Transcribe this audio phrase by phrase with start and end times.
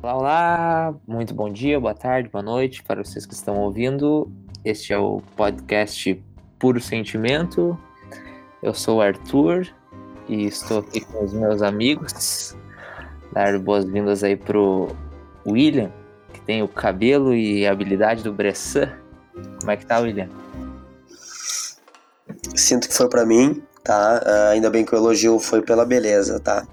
[0.00, 4.30] Olá, olá, muito bom dia, boa tarde, boa noite para vocês que estão ouvindo.
[4.64, 6.24] Este é o podcast
[6.56, 7.76] Puro Sentimento.
[8.62, 9.66] Eu sou o Arthur
[10.28, 12.56] e estou aqui com os meus amigos.
[13.32, 14.86] Dar boas-vindas aí pro
[15.44, 15.90] William,
[16.32, 18.92] que tem o cabelo e a habilidade do Bressan.
[19.58, 20.28] Como é que tá, William?
[22.54, 24.22] Sinto que foi para mim, tá?
[24.24, 26.64] Uh, ainda bem que o elogio foi pela beleza, tá?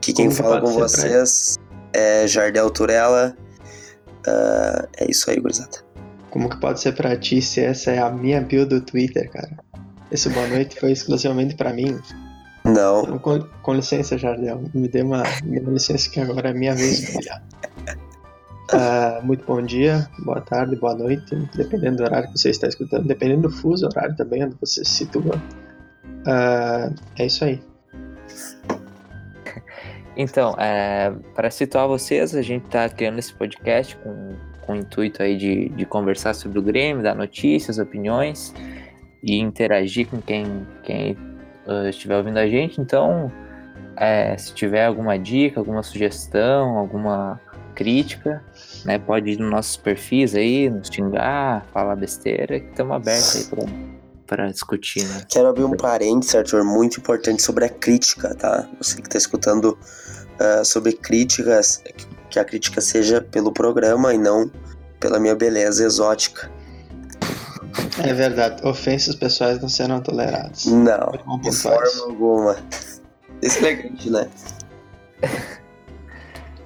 [0.00, 1.58] Que quem Como fala com vocês
[1.94, 3.36] é Jardel Turella.
[4.26, 5.78] Uh, é isso aí, gurizada.
[6.30, 9.56] Como que pode ser pra ti se essa é a minha build do Twitter, cara?
[10.10, 11.98] Esse boa noite foi exclusivamente para mim.
[12.64, 13.02] Não.
[13.02, 14.64] Então, com, com, licença, Jardel.
[14.74, 17.42] Me dê uma, me dê licença que agora é minha vez de brilhar.
[18.72, 23.06] Uh, muito bom dia, boa tarde, boa noite, dependendo do horário que você está escutando,
[23.06, 25.36] dependendo do fuso horário também onde você se situa.
[26.26, 27.62] Uh, é isso aí.
[30.16, 35.22] Então, é, para situar vocês, a gente está criando esse podcast com, com o intuito
[35.22, 38.54] aí de, de conversar sobre o Grêmio, dar notícias, opiniões
[39.22, 41.12] e interagir com quem, quem
[41.66, 42.80] uh, estiver ouvindo a gente.
[42.80, 43.32] Então,
[43.96, 47.40] é, se tiver alguma dica, alguma sugestão, alguma
[47.74, 48.42] crítica,
[48.84, 53.44] né, pode ir nos nossos perfis aí, nos xingar, falar besteira, que estamos abertos aí
[53.44, 53.94] para
[54.26, 55.22] para discutir, né?
[55.28, 58.66] Quero abrir um parênteses, Arthur, muito importante sobre a crítica, tá?
[58.80, 59.78] Você que está escutando
[60.40, 61.82] uh, sobre críticas,
[62.30, 64.50] que a crítica seja pelo programa e não
[64.98, 66.50] pela minha beleza exótica.
[68.02, 70.66] É verdade, ofensas pessoais não serão toleradas.
[70.66, 72.56] Não, de forma alguma.
[73.42, 74.28] Isso é grande, né?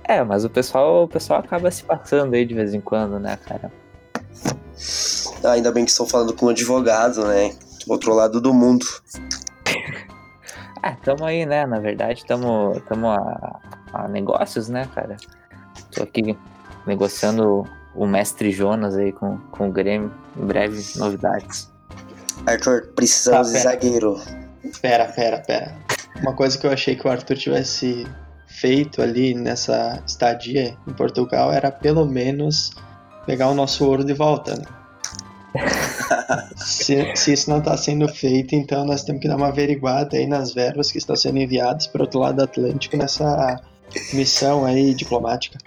[0.08, 3.38] É, mas o pessoal, o pessoal acaba se passando aí de vez em quando, né,
[3.44, 3.70] cara?
[5.44, 7.54] Ah, ainda bem que estou falando com um advogado, né?
[7.84, 8.86] Do outro lado do mundo.
[10.82, 11.66] Ah, tamo aí, né?
[11.66, 13.60] Na verdade, tamo, tamo a,
[13.92, 15.16] a negócios, né, cara?
[15.92, 16.36] Tô aqui
[16.86, 20.12] negociando o mestre Jonas aí com, com o Grêmio.
[20.36, 21.70] Em breve, novidades.
[22.46, 24.20] Arthur, precisamos tá, de zagueiro.
[24.80, 25.74] Pera, pera, pera.
[26.20, 28.06] Uma coisa que eu achei que o Arthur tivesse
[28.46, 32.72] feito ali nessa estadia em Portugal era pelo menos
[33.26, 34.64] pegar o nosso ouro de volta, né?
[36.56, 40.26] Se, se, isso não está sendo feito, então nós temos que dar uma averiguada aí
[40.26, 43.60] nas verbas que estão sendo enviadas para o outro lado do Atlântico nessa
[44.12, 45.58] missão aí diplomática.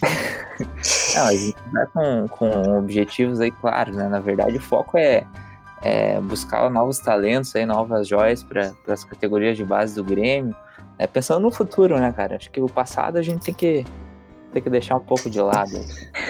[1.14, 4.08] Não, a gente vai com, com objetivos aí claros, né?
[4.08, 5.24] Na verdade, o foco é,
[5.82, 10.54] é buscar novos talentos aí, novas joias para as categorias de base do Grêmio.
[10.98, 12.36] É, pensando no futuro, né, cara?
[12.36, 13.84] Acho que o passado a gente tem que
[14.52, 15.84] tem que deixar um pouco de lado.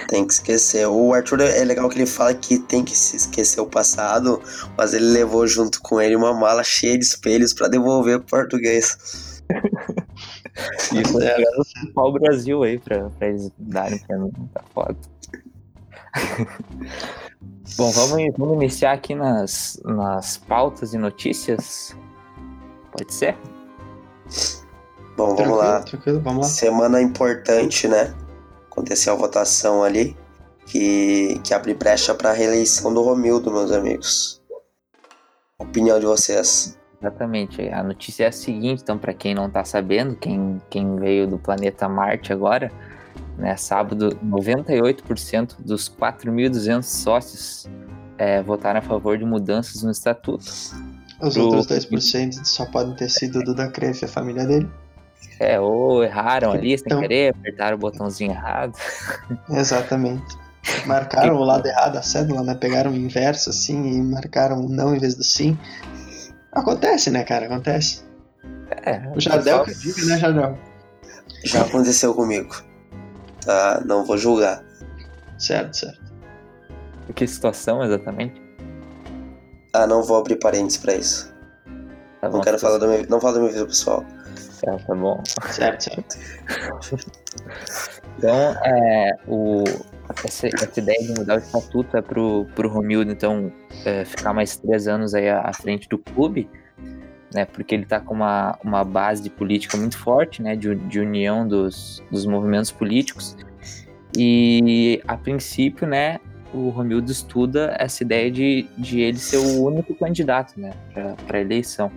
[0.09, 0.87] Tem que esquecer.
[0.87, 4.43] O Arthur é legal que ele fala que tem que se esquecer o passado,
[4.77, 9.43] mas ele levou junto com ele uma mala cheia de espelhos para devolver pro português.
[10.93, 11.37] Isso é
[11.95, 14.97] o Brasil aí pra, pra eles darem pra mim, tá foda.
[17.77, 21.95] Bom, vamos, vamos iniciar aqui nas, nas pautas e notícias.
[22.91, 23.37] Pode ser?
[25.17, 25.81] Bom, vamos tranquilo, lá.
[25.81, 26.53] Tranquilo, vamos lá.
[26.53, 28.15] Semana importante, né?
[28.71, 30.17] Aconteceu a votação ali
[30.67, 34.43] que, que abre brecha para a reeleição do Romildo, meus amigos.
[35.59, 36.79] Opinião de vocês?
[37.01, 37.69] Exatamente.
[37.71, 41.39] A notícia é a seguinte, então, para quem não está sabendo, quem, quem veio do
[41.39, 42.71] planeta Marte agora,
[43.39, 47.67] né, sábado, 98% dos 4.200 sócios
[48.19, 50.45] é, votaram a favor de mudanças no estatuto.
[51.21, 51.45] Os Pro...
[51.45, 54.69] outros 10% só podem ter sido do da Cref, a família dele.
[55.39, 58.73] É, ou erraram ali então, sem querer, apertaram o botãozinho errado.
[59.51, 60.25] Exatamente.
[60.87, 62.55] Marcaram o lado errado da cédula, né?
[62.55, 65.57] Pegaram o inverso assim e marcaram não em vez do sim.
[66.53, 67.47] Acontece, né, cara?
[67.47, 68.03] Acontece.
[68.85, 70.59] É, o Jardel que diga, né, Jardel?
[71.45, 72.63] Já aconteceu comigo.
[73.45, 73.83] Tá?
[73.85, 74.65] Não vou julgar.
[75.39, 76.07] Certo, certo.
[77.15, 78.43] Que situação exatamente?
[79.73, 81.33] Ah, não vou abrir parênteses pra isso.
[82.21, 84.05] Tá não quero falar da minha, não falo da minha vida pessoal.
[84.61, 85.23] Tá, tá bom.
[85.51, 86.17] Certo, certo.
[88.19, 89.65] então, é, o,
[90.25, 93.53] essa, essa, ideia de mudar o estatuto é pro, pro Romildo, então,
[93.85, 96.49] é, ficar mais três anos aí à, à, frente do clube,
[97.35, 101.01] né, porque ele tá com uma, uma base de política muito forte, né, de, de
[101.01, 103.37] união dos, dos movimentos políticos,
[104.17, 106.19] e a princípio, né,
[106.55, 110.73] o Romildo estuda essa ideia de, de ele ser o único candidato, né,
[111.27, 111.91] para a eleição.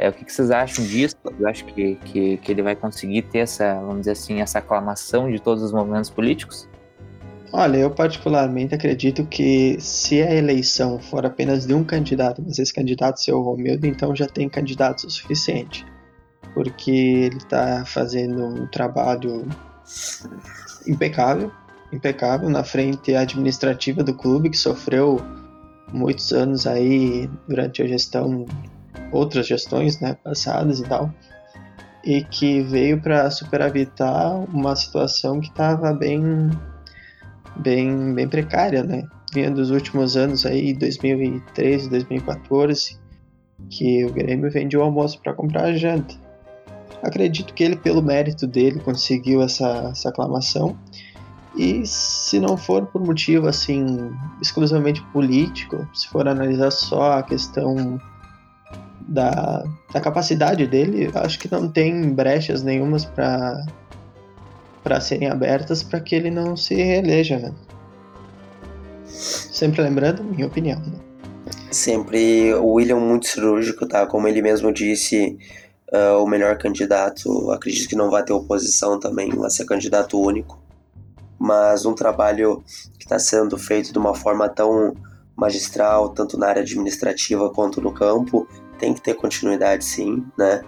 [0.00, 1.16] É, o que, que, vocês acham disso?
[1.24, 5.28] Vocês acham que, que, que, ele vai conseguir ter essa, vamos dizer assim, essa aclamação
[5.28, 6.68] de todos os movimentos políticos?
[7.52, 12.72] Olha, eu particularmente acredito que se a eleição for apenas de um candidato, mas esse
[12.72, 15.84] candidato ser o Romildo, então já tem candidatos o suficiente.
[16.54, 19.48] Porque ele está fazendo um trabalho
[20.86, 21.50] impecável,
[21.92, 25.20] impecável na frente administrativa do clube, que sofreu
[25.92, 28.46] muitos anos aí durante a gestão,
[29.10, 31.12] outras gestões né, passadas e tal,
[32.04, 36.50] e que veio para superavitar uma situação que estava bem,
[37.56, 39.06] bem, bem precária, né?
[39.32, 42.98] Vinha dos últimos anos aí, 2013, 2014,
[43.68, 46.14] que o Grêmio vendia o almoço para comprar a janta.
[47.02, 50.76] Acredito que ele, pelo mérito dele, conseguiu essa, essa aclamação.
[51.56, 54.10] E se não for por motivo assim
[54.40, 58.00] exclusivamente político, se for analisar só a questão
[59.08, 63.64] da, da capacidade dele, acho que não tem brechas nenhumas para
[64.84, 67.52] para serem abertas para que ele não se reeleja, né?
[69.04, 70.80] Sempre lembrando, minha opinião.
[70.80, 70.98] Né?
[71.70, 74.06] Sempre o William muito cirúrgico, tá?
[74.06, 75.36] Como ele mesmo disse,
[75.92, 77.50] uh, o melhor candidato.
[77.50, 80.58] Acredito que não vai ter oposição também, vai ser candidato único.
[81.38, 82.62] Mas um trabalho
[82.98, 84.94] que está sendo feito de uma forma tão
[85.36, 90.62] magistral, tanto na área administrativa quanto no campo, tem que ter continuidade sim, né?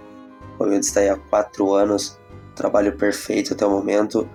[0.59, 2.19] O Williams está aí há quatro anos,
[2.55, 4.29] trabalho perfeito até o momento,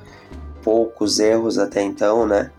[0.63, 2.51] poucos erros até então, né?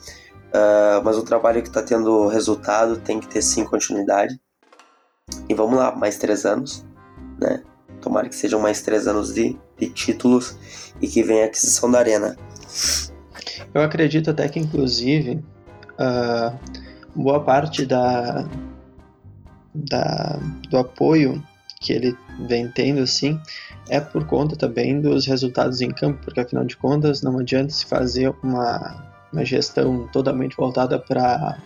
[0.48, 4.40] Uh, mas o trabalho que está tendo resultado tem que ter sim continuidade.
[5.48, 6.86] E vamos lá, mais três anos,
[7.40, 7.62] né?
[8.00, 10.56] Tomara que sejam mais três anos de, de títulos
[11.00, 12.36] e que venha a aquisição da Arena.
[13.74, 15.44] Eu acredito até que, inclusive,
[15.98, 16.56] uh,
[17.14, 18.48] boa parte da,
[19.88, 20.38] da,
[20.70, 21.42] do apoio
[21.80, 22.16] que ele
[22.48, 23.40] vem tendo, assim,
[23.88, 27.86] é por conta também dos resultados em campo, porque afinal de contas não adianta se
[27.86, 31.58] fazer uma, uma gestão totalmente voltada para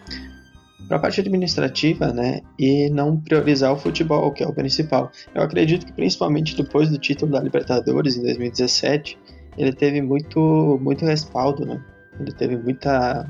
[0.89, 5.13] para a parte administrativa, né, e não priorizar o futebol, que é o principal.
[5.33, 9.17] Eu acredito que principalmente depois do título da Libertadores em 2017,
[9.56, 11.81] ele teve muito muito respaldo, né?
[12.19, 13.25] Ele teve muita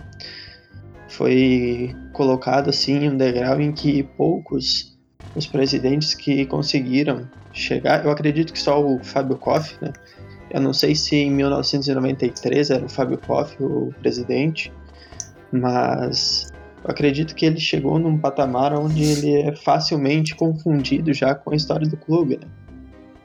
[1.11, 4.97] foi colocado assim um degrau em que poucos
[5.35, 9.93] os presidentes que conseguiram chegar, eu acredito que só o Fábio Koff, né?
[10.51, 14.73] Eu não sei se em 1993 era o Fábio Koff o presidente,
[15.53, 16.49] mas
[16.83, 21.57] eu acredito que ele chegou num patamar onde ele é facilmente confundido já com a
[21.57, 22.49] história do clube, né?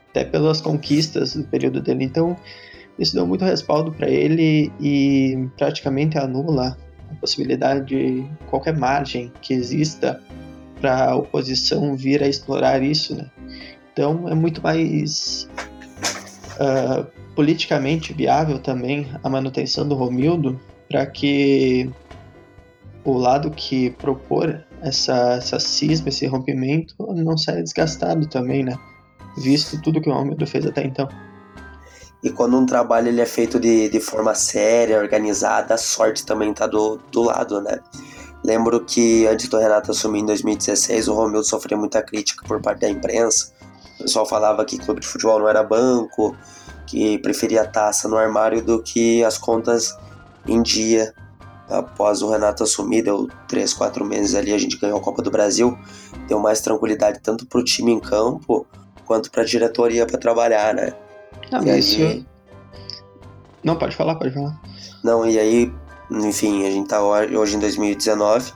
[0.09, 2.03] até pelas conquistas do período dele.
[2.03, 2.37] Então,
[2.97, 6.77] isso deu muito respaldo para ele e praticamente anula
[7.11, 10.21] a possibilidade de qualquer margem que exista
[10.79, 13.15] para a oposição vir a explorar isso.
[13.15, 13.29] Né?
[13.93, 15.49] Então, é muito mais
[16.59, 17.05] uh,
[17.35, 20.59] politicamente viável também a manutenção do Romildo
[20.89, 21.89] para que
[23.03, 28.77] o lado que propor essa, essa cisma, esse rompimento, não saia desgastado também, né?
[29.37, 31.07] Visto tudo que o Almeida fez até então.
[32.25, 36.51] E quando um trabalho ele é feito de, de forma séria, organizada, a sorte também
[36.55, 37.79] tá do, do lado, né?
[38.43, 42.79] Lembro que antes do Renato assumir em 2016, o Romildo sofreu muita crítica por parte
[42.81, 43.53] da imprensa.
[43.99, 46.35] O pessoal falava que clube de futebol não era banco,
[46.87, 49.95] que preferia a taça no armário do que as contas
[50.47, 51.13] em dia
[51.69, 55.29] após o Renato assumir, deu 3, 4 meses ali, a gente ganhou a Copa do
[55.29, 55.77] Brasil,
[56.27, 58.65] deu mais tranquilidade tanto para o time em campo
[59.05, 61.04] quanto para a diretoria para trabalhar, né?
[61.51, 61.79] Ah, e mas aí...
[61.79, 62.25] isso...
[63.63, 64.59] Não, pode falar, pode falar.
[65.03, 65.73] Não, e aí,
[66.11, 68.53] enfim, a gente tá hoje em 2019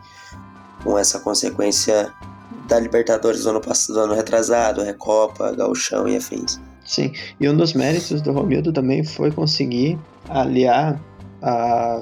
[0.84, 2.14] com essa consequência
[2.68, 6.60] da Libertadores do ano passado, do ano retrasado, Recopa, Gauchão e afins.
[6.86, 11.00] Sim, e um dos méritos do Romildo também foi conseguir aliar
[11.42, 12.02] a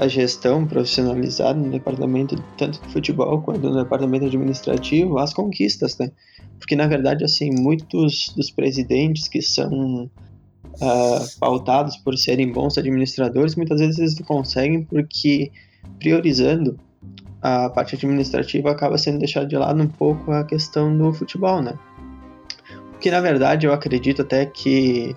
[0.00, 6.10] a gestão profissionalizada no departamento tanto de futebol quanto no departamento administrativo as conquistas, né?
[6.58, 13.54] Porque na verdade assim muitos dos presidentes que são uh, pautados por serem bons administradores
[13.56, 15.52] muitas vezes eles não conseguem porque
[15.98, 16.80] priorizando
[17.42, 21.78] a parte administrativa acaba sendo deixado de lado um pouco a questão do futebol, né?
[22.92, 25.14] Porque na verdade eu acredito até que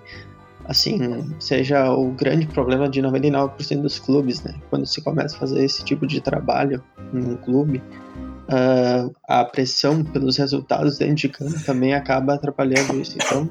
[0.66, 4.54] assim, seja o grande problema de 99% dos clubes, né?
[4.70, 7.82] Quando se começa a fazer esse tipo de trabalho num clube,
[8.48, 13.16] uh, a pressão pelos resultados dentro de campo também acaba atrapalhando isso.
[13.16, 13.48] Então,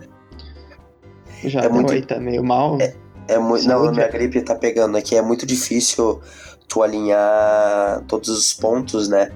[1.45, 2.77] já é muito, aí, tá meio mal.
[2.81, 2.95] É,
[3.27, 5.15] é muito, não, minha gripe tá pegando aqui.
[5.15, 6.19] É muito difícil
[6.67, 9.31] tu alinhar todos os pontos, né?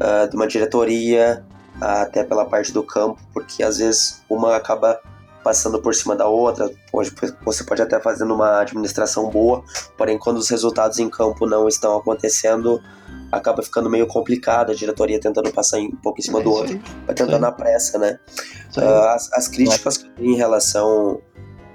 [0.00, 1.44] Uh, de uma diretoria
[1.80, 5.00] até pela parte do campo, porque às vezes uma acaba
[5.42, 6.70] passando por cima da outra.
[7.44, 9.64] Você pode até fazendo uma administração boa,
[9.96, 12.80] porém, quando os resultados em campo não estão acontecendo,
[13.30, 14.72] acaba ficando meio complicado.
[14.72, 17.98] A diretoria tentando passar um pouco em cima é do outro, vai tentando na pressa,
[17.98, 18.18] né?
[18.76, 21.20] Uh, as, as, críticas que eu tenho em relação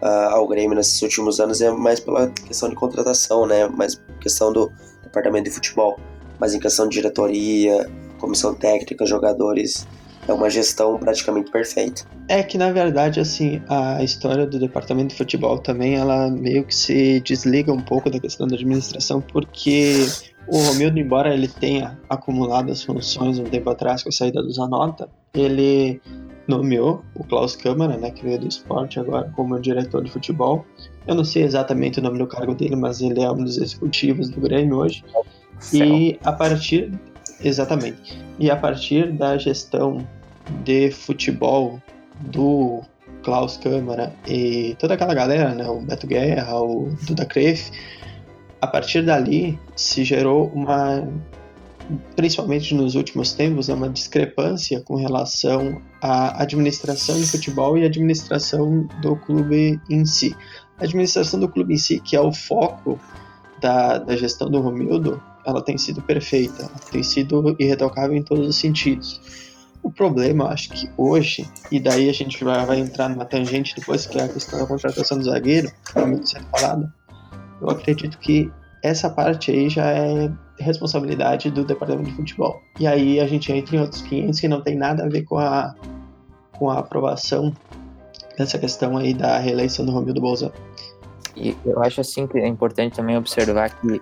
[0.01, 3.67] uh, ao Grêmio nesses últimos anos é mais pela questão de contratação, né?
[3.67, 4.71] Mais questão do
[5.03, 5.99] departamento de futebol,
[6.39, 9.87] mas em questão de diretoria, comissão técnica, jogadores,
[10.27, 12.03] é uma gestão praticamente perfeita.
[12.27, 16.75] É que na verdade assim a história do departamento de futebol também ela meio que
[16.75, 20.05] se desliga um pouco da questão da administração porque
[20.47, 24.51] o Romildo, embora ele tenha acumulado as funções um tempo atrás com a saída do
[24.51, 26.01] Zanota, ele
[26.47, 30.65] nomeou o Klaus Câmara, né, que veio do esporte agora como diretor de futebol.
[31.05, 34.29] Eu não sei exatamente o nome do cargo dele, mas ele é um dos executivos
[34.29, 35.03] do Grêmio hoje.
[35.59, 35.85] Céu.
[35.85, 36.91] E a partir
[37.43, 38.17] exatamente.
[38.39, 40.07] E a partir da gestão
[40.63, 41.81] de futebol
[42.19, 42.81] do
[43.23, 47.71] Klaus Câmara e toda aquela galera, né, o Beto Guerra, o Duda Kreff,
[48.61, 51.07] a partir dali se gerou uma
[52.15, 58.87] principalmente nos últimos tempos, é uma discrepância com relação à administração de futebol e administração
[59.01, 60.35] do clube em si.
[60.79, 62.99] A administração do clube em si, que é o foco
[63.61, 68.55] da, da gestão do Romildo, ela tem sido perfeita, tem sido irretocável em todos os
[68.57, 69.46] sentidos.
[69.87, 74.05] O problema, acho que hoje, e daí a gente vai, vai entrar numa tangente depois,
[74.05, 76.91] que é a questão da contratação do zagueiro, que é muito sendo falado,
[77.61, 78.51] eu acredito que
[78.83, 80.29] essa parte aí já é
[80.59, 82.61] responsabilidade do departamento de futebol.
[82.77, 85.37] E aí a gente entra em outros 500 que não tem nada a ver com
[85.37, 85.73] a,
[86.59, 87.53] com a aprovação
[88.37, 90.59] dessa questão aí da reeleição do Romildo Bolsonaro.
[91.33, 94.01] E eu acho assim que é importante também observar que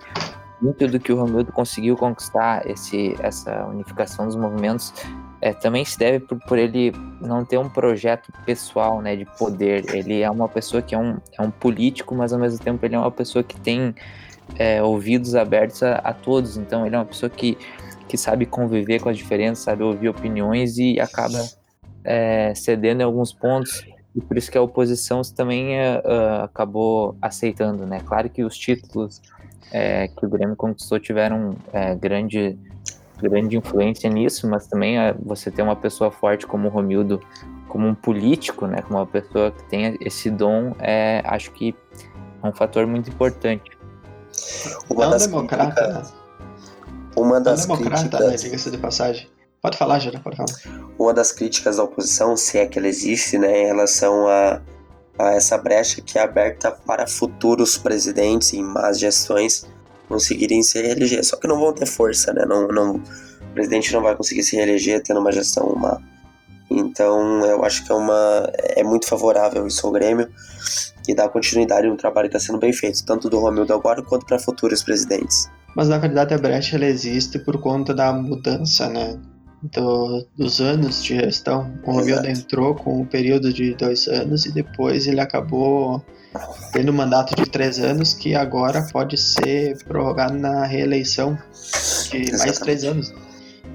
[0.60, 4.92] muito do que o Romildo conseguiu conquistar, esse, essa unificação dos movimentos,
[5.40, 9.84] é, também se deve por, por, ele não ter um projeto pessoal né, de poder.
[9.94, 12.94] Ele é uma pessoa que é um, é um político, mas ao mesmo tempo ele
[12.94, 13.94] é uma pessoa que tem
[14.58, 16.56] é, ouvidos abertos a, a, todos.
[16.56, 17.58] Então, ele é uma pessoa que,
[18.08, 21.46] que sabe conviver com as diferenças, sabe ouvir opiniões e acaba
[22.04, 23.86] é, cedendo em alguns pontos.
[24.14, 28.00] E por isso que a oposição também uh, acabou aceitando, né?
[28.06, 29.20] Claro que os títulos
[29.70, 31.54] é, que o Grêmio conquistou tiveram
[32.00, 32.58] grande,
[33.20, 37.20] grande influência nisso, mas também é, você ter uma pessoa forte como o Romildo,
[37.68, 38.82] como um político, né?
[38.82, 41.74] Como uma pessoa que tem esse dom, é, acho que
[42.42, 43.70] é um fator muito importante.
[44.88, 46.18] Uma é um das democrata, críticas, né?
[47.16, 48.30] Uma das é um democrata, né, críticas...
[48.30, 48.36] né?
[48.36, 49.28] Diga-se de passagem.
[49.62, 50.52] Pode falar, Jana, pode falar.
[50.98, 54.60] Uma das críticas da oposição, se é que ela existe, né, em relação a,
[55.18, 59.66] a essa brecha que é aberta para futuros presidentes em más gestões
[60.08, 61.24] conseguirem se reeleger.
[61.24, 62.44] Só que não vão ter força, né?
[62.46, 66.00] Não, não, o presidente não vai conseguir se reeleger tendo uma gestão má.
[66.70, 70.28] Então eu acho que é uma é muito favorável isso ao Grêmio
[71.06, 74.26] e dá continuidade no trabalho que está sendo bem feito, tanto do Romildo agora quanto
[74.26, 75.48] para futuros presidentes.
[75.76, 79.18] Mas na verdade a brecha ela existe por conta da mudança, né?
[79.62, 81.72] Do, dos anos de gestão.
[81.84, 86.04] O Romildo entrou com um período de dois anos e depois ele acabou
[86.72, 91.36] tendo um mandato de três anos que agora pode ser prorrogado na reeleição
[92.10, 92.36] de Exatamente.
[92.38, 93.14] mais três anos.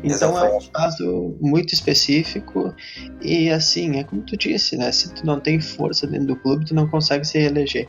[0.03, 2.73] Então é um caso muito específico
[3.21, 4.91] e assim, é como tu disse, né?
[4.91, 7.87] Se tu não tem força dentro do clube, tu não consegue se reeleger.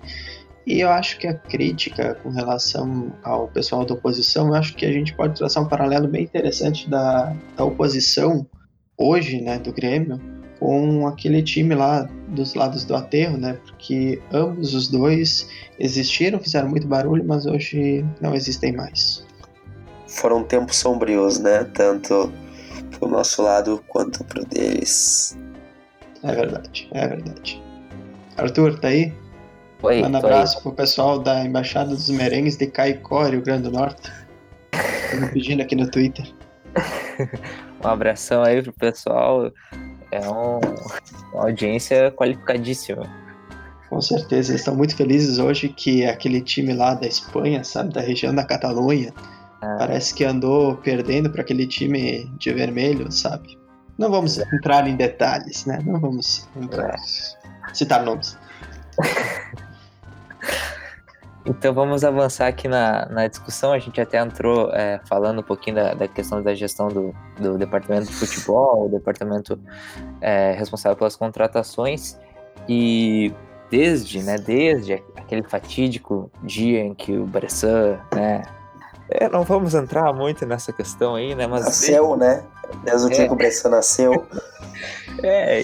[0.66, 4.86] E eu acho que a crítica com relação ao pessoal da oposição, eu acho que
[4.86, 8.46] a gente pode traçar um paralelo bem interessante da, da oposição
[8.96, 10.20] hoje, né, do Grêmio,
[10.62, 13.58] com aquele time lá dos lados do aterro, né?
[13.66, 19.24] Porque ambos os dois existiram, fizeram muito barulho, mas hoje não existem mais
[20.12, 21.64] foram tempos sombrios, né?
[21.74, 22.32] Tanto
[22.90, 25.36] pro nosso lado quanto pro deles.
[26.22, 27.62] É verdade, é verdade.
[28.36, 29.12] Arthur, tá aí?
[29.82, 30.62] Oi, Manda um abraço aí.
[30.62, 34.10] pro pessoal da Embaixada dos Merengues de Caicó, Rio Grande do Norte.
[34.70, 36.26] Tô pedindo aqui no Twitter.
[37.84, 39.50] um abração aí pro pessoal.
[40.12, 40.60] É um,
[41.32, 43.10] uma audiência qualificadíssima.
[43.88, 48.00] Com certeza, eles estão muito felizes hoje que aquele time lá da Espanha, sabe, da
[48.00, 49.12] região da Catalunha,
[49.62, 49.78] é.
[49.78, 53.56] Parece que andou perdendo para aquele time de vermelho, sabe?
[53.96, 54.44] Não vamos é.
[54.52, 55.78] entrar em detalhes, né?
[55.86, 57.74] Não vamos entrar, é.
[57.74, 58.36] citar nomes.
[61.44, 63.72] Então vamos avançar aqui na, na discussão.
[63.72, 67.58] A gente até entrou é, falando um pouquinho da, da, questão da gestão do, do
[67.58, 69.58] departamento de futebol, o departamento
[70.20, 72.18] é, responsável pelas contratações.
[72.68, 73.32] E
[73.70, 78.42] desde, né, desde aquele fatídico dia em que o Bressan, né,
[79.14, 81.46] é, não vamos entrar muito nessa questão aí, né?
[81.46, 82.44] Mas nasceu, né?
[82.84, 83.26] Desde o dia é.
[83.28, 84.26] que o Bressan nasceu.
[85.22, 85.62] É,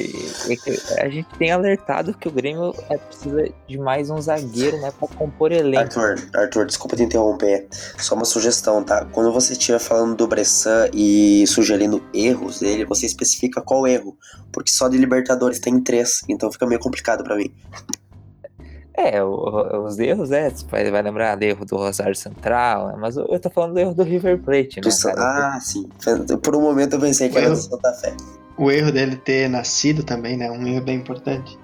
[1.00, 5.08] a gente tem alertado que o Grêmio é, precisa de mais um zagueiro, né, para
[5.08, 5.98] compor elenco.
[5.98, 7.66] Arthur, Arthur, desculpa te interromper.
[7.98, 9.06] Só uma sugestão, tá?
[9.06, 14.16] Quando você estiver falando do Bressan e sugerindo erros dele, você especifica qual erro,
[14.52, 17.52] porque só de Libertadores tem três, então fica meio complicado para mim.
[18.98, 22.94] É, o, os erros, é, vai, vai lembrar do erro do Rosário Central, né?
[22.98, 24.82] mas eu, eu tô falando do erro do River Plate, né?
[24.82, 25.88] Do, ah, sim.
[26.42, 28.16] Por um momento eu pensei que o era erro, do Santa Fé.
[28.56, 30.50] O erro dele ter nascido também, né?
[30.50, 31.56] Um erro bem importante.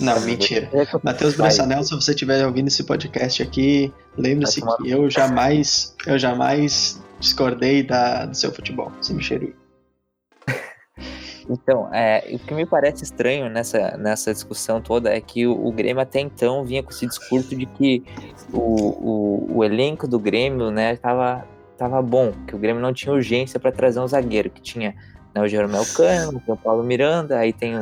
[0.00, 0.70] Não, mentira.
[1.02, 6.98] Matheus Bressanel, se você estiver ouvindo esse podcast aqui, lembre-se que eu jamais, eu jamais
[7.20, 9.59] discordei da, do seu futebol, você me cheirou.
[11.50, 15.72] Então, é, o que me parece estranho nessa, nessa discussão toda é que o, o
[15.72, 18.04] Grêmio até então vinha com esse discurso de que
[18.52, 21.44] o, o, o elenco do Grêmio né, tava,
[22.02, 24.94] bom, que o Grêmio não tinha urgência para trazer um zagueiro, que tinha
[25.34, 27.76] né, o Jeromel Cano, o Paulo Miranda, aí tem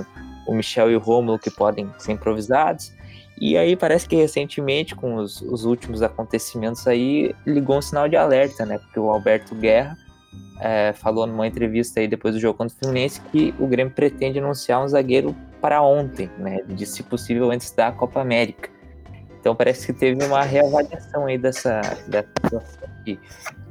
[0.46, 2.96] o Michel e o Rômulo que podem ser improvisados.
[3.38, 8.16] E aí parece que recentemente, com os, os últimos acontecimentos aí, ligou um sinal de
[8.16, 8.78] alerta, né?
[8.78, 9.96] Porque o Alberto Guerra
[10.60, 14.38] é, falou numa entrevista aí depois do jogo contra o Fluminense que o Grêmio pretende
[14.38, 16.60] anunciar um zagueiro para ontem, né?
[16.66, 18.70] De se possível antes da Copa América.
[19.40, 23.18] Então parece que teve uma reavaliação aí dessa, dessa situação que,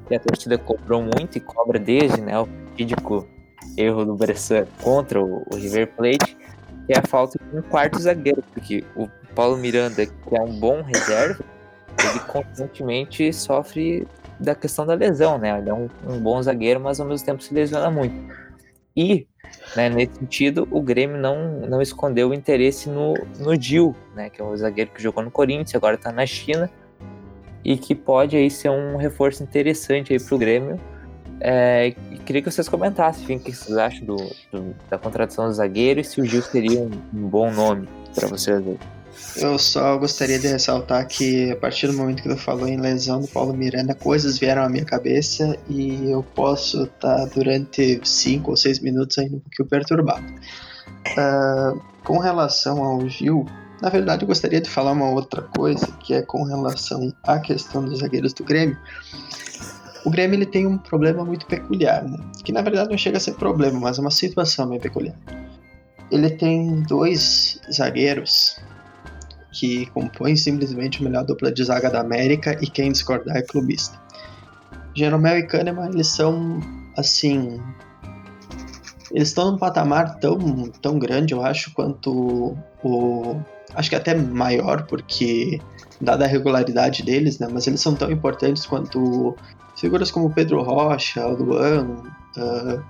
[0.07, 2.39] que a torcida cobrou muito e cobra desde, né?
[2.39, 3.27] O fatídico
[3.75, 6.37] erro do Bressan contra o, o River Plate,
[6.85, 10.59] que é a falta de um quarto zagueiro, porque o Paulo Miranda, que é um
[10.59, 11.43] bom reserva,
[12.03, 14.07] ele constantemente sofre
[14.39, 15.57] da questão da lesão, né?
[15.57, 18.15] Ele é um, um bom zagueiro, mas ao mesmo tempo se lesiona muito.
[18.95, 19.27] E,
[19.75, 24.29] né, nesse sentido, o Grêmio não, não escondeu o interesse no, no Gil, né?
[24.29, 26.69] Que é o zagueiro que jogou no Corinthians, agora está na China,
[27.63, 30.79] e que pode aí ser um reforço interessante aí o Grêmio.
[31.39, 31.93] É,
[32.25, 34.15] queria que vocês comentassem enfim, o que vocês acham do,
[34.51, 38.27] do, da contratação do zagueiro e se o Gil seria um, um bom nome para
[38.27, 38.79] vocês aí.
[39.35, 43.21] Eu só gostaria de ressaltar que a partir do momento que tu falou em lesão
[43.21, 48.49] do Paulo Miranda, coisas vieram à minha cabeça e eu posso estar tá durante 5
[48.49, 50.25] ou 6 minutos ainda um pouquinho perturbado.
[51.07, 53.45] Uh, com relação ao Gil,
[53.81, 57.85] na verdade eu gostaria de falar uma outra coisa, que é com relação à questão
[57.85, 58.77] dos zagueiros do Grêmio.
[60.03, 62.17] O Grêmio ele tem um problema muito peculiar, né?
[62.43, 65.15] que na verdade não chega a ser problema, mas é uma situação meio peculiar.
[66.09, 68.57] Ele tem dois zagueiros
[69.59, 73.99] que compõe simplesmente a melhor dupla de zaga da América e quem discordar é clubista.
[74.95, 76.59] Jeromel e Kahneman, eles são,
[76.95, 77.59] assim...
[79.11, 83.39] Eles estão num patamar tão, tão grande, eu acho, quanto o...
[83.73, 85.59] Acho que até maior, porque
[85.99, 87.47] dada a regularidade deles, né?
[87.51, 89.35] Mas eles são tão importantes quanto
[89.75, 92.03] figuras como Pedro Rocha, Luan,
[92.37, 92.83] uh,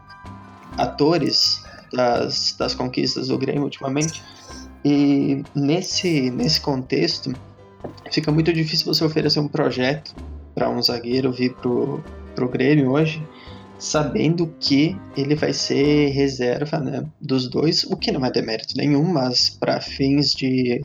[0.78, 4.24] atores das, das conquistas do Grêmio ultimamente.
[4.90, 7.36] E nesse, nesse contexto,
[8.10, 10.16] fica muito difícil você oferecer um projeto
[10.56, 12.02] para um zagueiro vir pro,
[12.34, 13.22] pro Grêmio hoje,
[13.78, 19.04] sabendo que ele vai ser reserva né, dos dois, o que não é demérito nenhum,
[19.04, 20.82] mas para fins de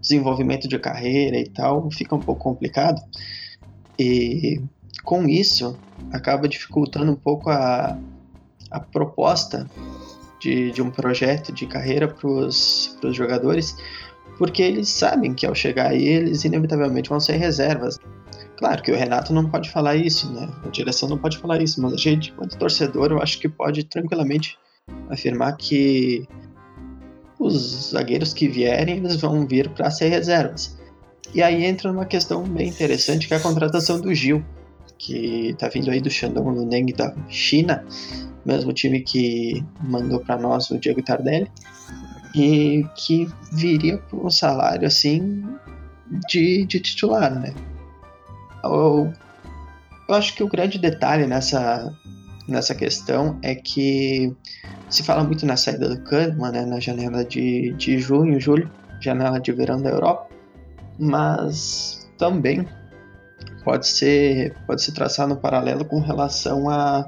[0.00, 3.02] desenvolvimento de carreira e tal, fica um pouco complicado.
[3.98, 4.62] E
[5.02, 5.76] com isso,
[6.12, 7.98] acaba dificultando um pouco a,
[8.70, 9.68] a proposta
[10.42, 13.76] de, de um projeto de carreira para os jogadores,
[14.36, 17.98] porque eles sabem que ao chegar aí eles inevitavelmente vão ser reservas.
[18.56, 20.48] Claro que o Renato não pode falar isso, né?
[20.64, 23.84] A direção não pode falar isso, mas a gente, quanto torcedor, eu acho que pode
[23.84, 24.58] tranquilamente
[25.08, 26.26] afirmar que
[27.38, 30.78] os zagueiros que vierem, eles vão vir para ser reservas.
[31.34, 34.44] E aí entra uma questão bem interessante, que é a contratação do Gil,
[35.02, 37.84] que está vindo aí do Shandong Luneng da China,
[38.46, 41.50] mesmo time que mandou para nós o Diego Tardelli,
[42.36, 45.44] e que viria por um salário assim
[46.28, 47.52] de, de titular, né?
[48.62, 49.12] Eu,
[50.08, 51.92] eu acho que o grande detalhe nessa,
[52.46, 54.32] nessa questão é que
[54.88, 59.40] se fala muito na saída do Kahneman, né, na janela de, de junho, julho, janela
[59.40, 60.28] de verão da Europa,
[60.96, 62.64] mas também
[63.64, 67.06] pode ser pode se traçar no paralelo com relação a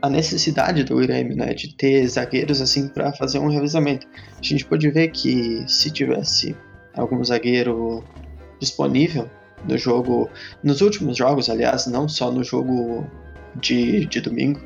[0.00, 4.06] a necessidade do Grêmio, né, de ter zagueiros assim para fazer um revezamento.
[4.38, 6.54] A gente pode ver que se tivesse
[6.96, 8.04] algum zagueiro
[8.60, 9.28] disponível
[9.68, 10.30] no jogo,
[10.62, 13.06] nos últimos jogos, aliás, não só no jogo
[13.56, 14.60] de, de domingo,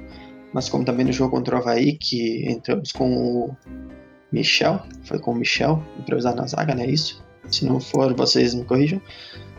[0.52, 3.56] mas como também no jogo contra o Havaí, que entramos com o
[4.30, 7.24] Michel, foi com o Michel, improvisar na zaga, né, isso?
[7.50, 9.00] Se não for, vocês me corrijam.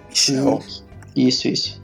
[0.09, 0.61] Michel.
[1.15, 1.81] Isso, isso.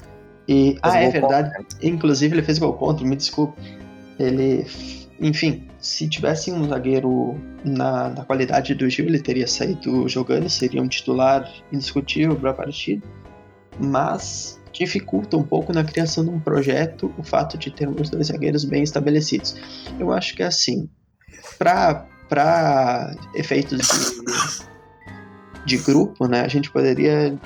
[0.48, 1.52] E, ah, é verdade.
[1.82, 3.62] Inclusive ele fez gol contra, me desculpe.
[4.18, 4.66] Ele,
[5.20, 10.82] enfim, se tivesse um zagueiro na, na qualidade do Gil, ele teria saído jogando, seria
[10.82, 13.06] um titular indiscutível para a partida.
[13.80, 18.66] Mas dificulta um pouco na criação de um projeto o fato de termos dois zagueiros
[18.66, 19.56] bem estabelecidos.
[20.00, 20.90] Eu acho que é assim,
[21.58, 24.66] para efeitos de,
[25.66, 27.38] de grupo, né, a gente poderia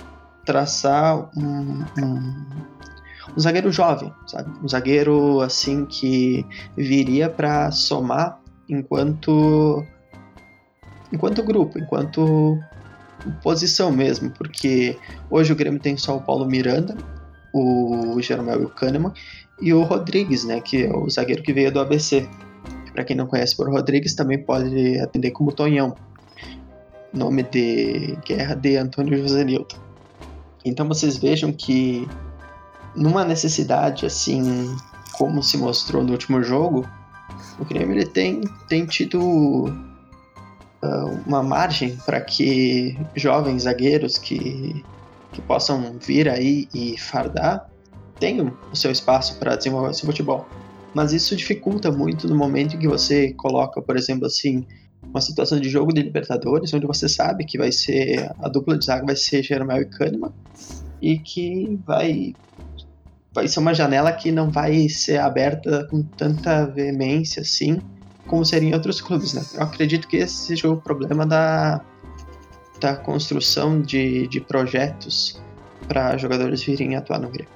[0.45, 2.45] traçar um, um,
[3.36, 4.49] um zagueiro jovem, sabe?
[4.63, 9.86] Um zagueiro assim que viria para somar enquanto
[11.12, 12.60] enquanto grupo, enquanto
[13.41, 14.97] posição mesmo, porque
[15.29, 16.97] hoje o Grêmio tem só o Paulo Miranda,
[17.53, 19.13] o Jeromel e o Kahneman,
[19.62, 22.27] e o Rodrigues, né, que é o zagueiro que veio do ABC.
[22.91, 25.95] Para quem não conhece por Rodrigues, também pode atender como Tonhão,
[27.13, 29.77] nome de guerra de Antônio José Newton.
[30.65, 32.08] Então vocês vejam que
[32.95, 34.76] numa necessidade assim,
[35.13, 36.88] como se mostrou no último jogo,
[37.60, 39.19] o Grêmio ele tem, tem tido
[40.84, 44.84] uh, uma margem para que jovens zagueiros que,
[45.32, 47.69] que possam vir aí e fardar
[48.19, 50.47] tenham o seu espaço para desenvolver seu futebol.
[50.93, 54.65] Mas isso dificulta muito no momento em que você coloca, por exemplo, assim,
[55.13, 58.86] uma situação de jogo de Libertadores, onde você sabe que vai ser a dupla de
[58.86, 60.34] zaga vai ser Jeromel e Kahneman,
[61.02, 62.34] e que vai
[63.32, 67.80] vai ser uma janela que não vai ser aberta com tanta veemência assim
[68.28, 69.43] como seria em outros clubes, né?
[69.54, 71.82] Eu acredito que esse seja o problema da,
[72.80, 75.41] da construção de, de projetos
[75.88, 77.52] para jogadores virem atuar no Grêmio.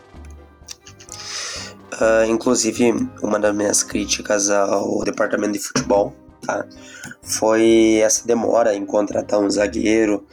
[1.93, 6.13] Uh, inclusive, uma das minhas críticas ao departamento de futebol
[6.45, 6.65] tá?
[7.21, 10.25] foi essa demora em contratar um zagueiro.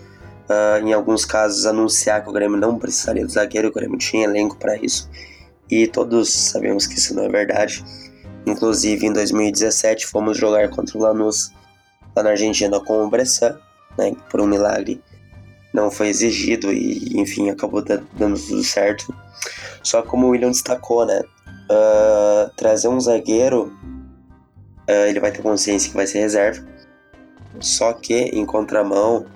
[0.48, 4.24] Uh, em alguns casos, anunciar que o Grêmio não precisaria do zagueiro, o Grêmio tinha
[4.24, 5.08] elenco para isso.
[5.70, 7.82] E todos sabemos que isso não é verdade.
[8.46, 11.50] Inclusive, em 2017, fomos jogar contra o Lanús
[12.14, 13.58] lá na Argentina com o Bressan,
[13.96, 14.14] né?
[14.30, 15.02] Por um milagre
[15.74, 19.12] não foi exigido e, enfim, acabou dando tudo certo.
[19.82, 21.20] Só como o William destacou, né?
[21.68, 23.76] Uh, trazer um zagueiro,
[24.88, 26.64] uh, ele vai ter consciência que vai ser reserva.
[27.60, 29.26] Só que, em contramão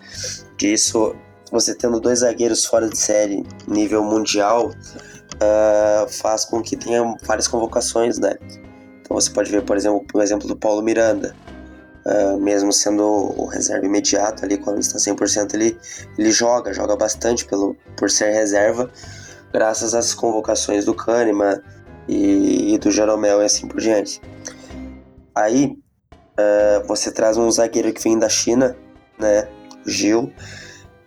[0.56, 1.14] disso,
[1.50, 7.48] você tendo dois zagueiros fora de série, nível mundial, uh, faz com que tenha várias
[7.48, 8.34] convocações, né?
[9.00, 11.34] Então você pode ver, por exemplo, o exemplo do Paulo Miranda.
[12.04, 15.78] Uh, mesmo sendo o reserva imediato ali, quando está 100%, ele,
[16.16, 18.90] ele joga, joga bastante pelo, por ser reserva,
[19.52, 21.60] graças às convocações do Kahneman
[22.08, 24.22] e, e do Jeromel e assim por diante.
[25.38, 25.78] Aí,
[26.36, 28.76] uh, você traz um zagueiro que vem da China,
[29.16, 29.48] né,
[29.86, 30.32] Gil,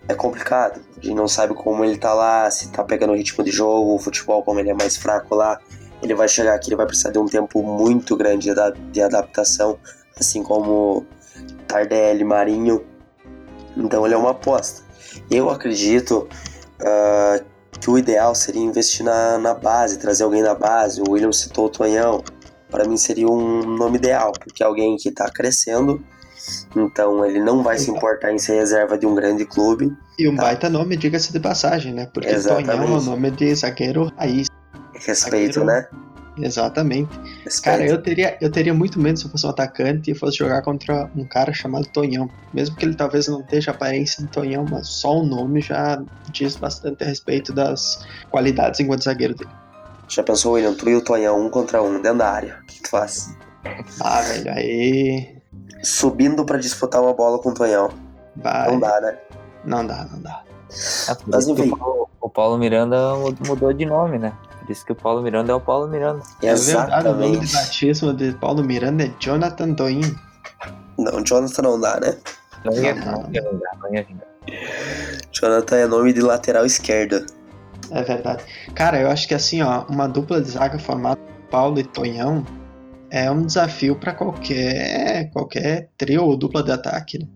[0.08, 3.44] é complicado, a gente não sabe como ele tá lá, se tá pegando o ritmo
[3.44, 5.60] de jogo, o futebol, como ele é mais fraco lá,
[6.02, 8.50] ele vai chegar aqui, ele vai precisar de um tempo muito grande
[8.92, 9.78] de adaptação,
[10.18, 11.06] assim como
[11.68, 12.86] Tardelli, Marinho.
[13.76, 14.82] Então ele é uma aposta.
[15.30, 16.30] Eu acredito
[16.80, 17.46] uh,
[17.80, 21.02] que o ideal seria investir na, na base, trazer alguém da base.
[21.02, 22.24] O William citou o Tonhão.
[22.72, 26.02] Para mim seria um nome ideal, porque é alguém que está crescendo,
[26.76, 29.96] então ele não vai se importar em ser reserva de um grande clube.
[30.18, 30.44] E um tá?
[30.44, 32.08] baita nome, diga-se de passagem, né?
[32.12, 32.70] Porque Exatamente.
[32.72, 34.48] Tonhão é o nome de zagueiro raiz.
[34.94, 35.88] Respeito, né?
[36.38, 37.12] Exatamente.
[37.44, 37.64] Respeito.
[37.64, 40.62] Cara, eu teria, eu teria muito medo se eu fosse um atacante e fosse jogar
[40.62, 42.30] contra um cara chamado Tonhão.
[42.54, 46.56] Mesmo que ele talvez não tenha aparência de Tonhão, mas só o nome já diz
[46.56, 49.52] bastante a respeito das qualidades enquanto zagueiro dele.
[50.12, 52.60] Já pensou, William, tu e o Tonhão um contra um dentro da área?
[52.64, 53.34] O que tu faz?
[54.02, 55.38] Ah, velho, aí.
[55.82, 57.90] Subindo para disputar uma bola com o Tonhão.
[58.36, 58.72] Vai.
[58.72, 59.18] Não dá, né?
[59.64, 60.44] Não dá, não dá.
[61.10, 61.72] É, Mas enfim.
[61.72, 62.98] O Paulo, o Paulo Miranda
[63.48, 64.34] mudou de nome, né?
[64.60, 66.22] Por isso que o Paulo Miranda é o Paulo Miranda.
[66.44, 70.02] É verdade, o nome de batismo de Paulo Miranda é Jonathan Doin.
[70.98, 72.18] Não, Jonathan não dá, né?
[72.66, 74.28] Não ia, não, não, ia vingar, não ia vingar.
[75.32, 77.26] Jonathan é nome de lateral esquerda.
[77.92, 78.44] É verdade.
[78.74, 82.46] Cara, eu acho que assim, ó, uma dupla de zaga formada Paulo e Tonhão
[83.10, 87.28] é um desafio para qualquer qualquer trio ou dupla de ataque, né?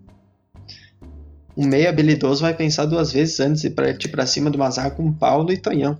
[1.57, 4.91] Um meio habilidoso vai pensar duas vezes antes de partir para cima de uma zaga
[4.91, 5.97] com Paulo e Tonhão.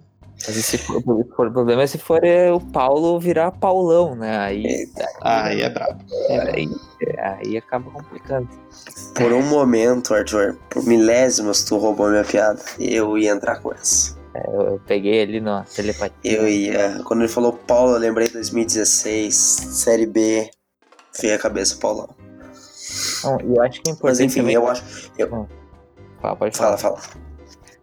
[0.47, 4.37] Mas se for, o problema é se for é, o Paulo virar Paulão, né?
[4.37, 4.87] Aí,
[5.21, 6.03] aí é brabo.
[6.29, 6.69] É aí,
[7.17, 8.49] aí acaba complicando.
[9.15, 12.61] Por um momento, Arthur, por milésimos, tu roubou minha piada.
[12.77, 14.14] Eu ia entrar com essa.
[14.43, 16.31] Eu, eu, peguei ali na telepatia.
[16.31, 17.01] Eu ia.
[17.05, 20.49] Quando ele falou Paulo, eu lembrei 2016, Série B.
[21.13, 22.09] Feia a cabeça, Paulão.
[23.23, 24.03] Não, eu acho que é importante.
[24.03, 24.55] Mas enfim, também...
[24.55, 25.11] eu acho.
[25.17, 25.33] Eu...
[25.33, 25.47] Hum.
[26.21, 26.77] Fala, pode falar.
[26.77, 27.25] Fala, fala.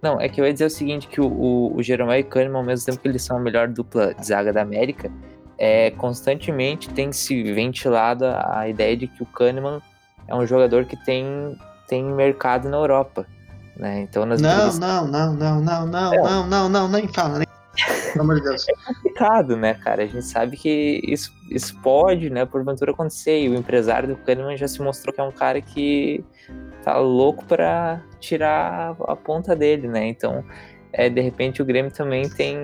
[0.03, 2.59] Não, é que eu ia dizer o seguinte, que o, o, o Jeromel e Kahneman,
[2.59, 5.11] ao mesmo tempo que eles são a melhor dupla de zaga da América,
[5.57, 9.81] é, constantemente tem se ventilado a, a ideia de que o Kahneman
[10.27, 13.27] é um jogador que tem, tem mercado na Europa.
[13.77, 14.01] Né?
[14.01, 16.19] Então, nas não, não, não, não, não, não, é.
[16.19, 17.47] não, não, não, nem fala, nem
[18.13, 18.67] pelo amor de Deus.
[18.69, 20.03] É complicado, né, cara?
[20.03, 23.43] A gente sabe que isso, isso pode, né, porventura acontecer.
[23.43, 26.25] E o empresário do Kahneman já se mostrou que é um cara que
[26.83, 30.07] tá louco para tirar a ponta dele, né?
[30.07, 30.45] Então,
[30.93, 32.59] é, de repente o Grêmio também tem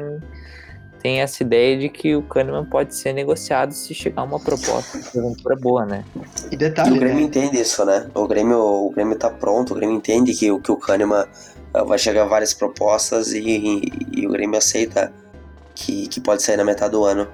[1.03, 5.19] tem essa ideia de que o Kahneman pode ser negociado se chegar uma proposta de
[5.19, 6.05] aventura boa, né?
[6.51, 7.23] E detalhe, e o Grêmio né?
[7.23, 8.09] entende isso, né?
[8.15, 11.27] O Grêmio, o Grêmio tá pronto, o Grêmio entende que, que o Kahneman
[11.75, 15.13] uh, vai chegar várias propostas e, e, e, o Grêmio aceita
[15.75, 17.29] que, que pode sair na metade do ano.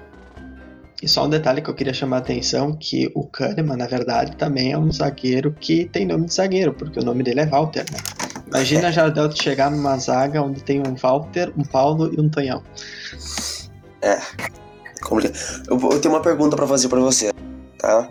[1.01, 4.35] E só um detalhe que eu queria chamar a atenção, que o Kahneman, na verdade,
[4.37, 7.85] também é um zagueiro que tem nome de zagueiro, porque o nome dele é Walter,
[7.91, 7.97] né?
[8.47, 12.63] Imagina a Jardel chegar numa zaga onde tem um Walter, um Paulo e um Tonhão.
[14.01, 14.19] É.
[15.67, 17.31] Eu, eu tenho uma pergunta para fazer para você,
[17.77, 18.09] tá?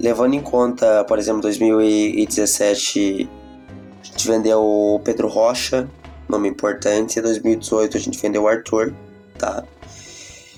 [0.00, 3.28] Levando em conta, por exemplo, 2017
[4.00, 5.88] a gente vendeu o Pedro Rocha,
[6.28, 8.94] nome importante, 2018 a gente vendeu o Arthur,
[9.38, 9.64] tá?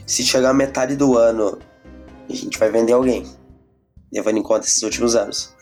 [0.06, 1.58] Se chegar a metade do ano,
[2.28, 3.26] a gente vai vender alguém,
[4.12, 5.54] levando em conta esses últimos anos.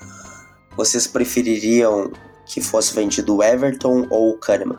[0.76, 2.12] Vocês prefeririam
[2.46, 4.78] que fosse vendido o Everton ou o Kahneman?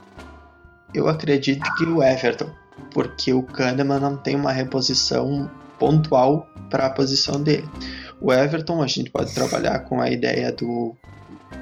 [0.93, 2.49] Eu acredito que o Everton
[2.91, 7.67] porque o Kahneman não tem uma reposição pontual para a posição dele.
[8.19, 10.95] O Everton, a gente pode trabalhar com a ideia do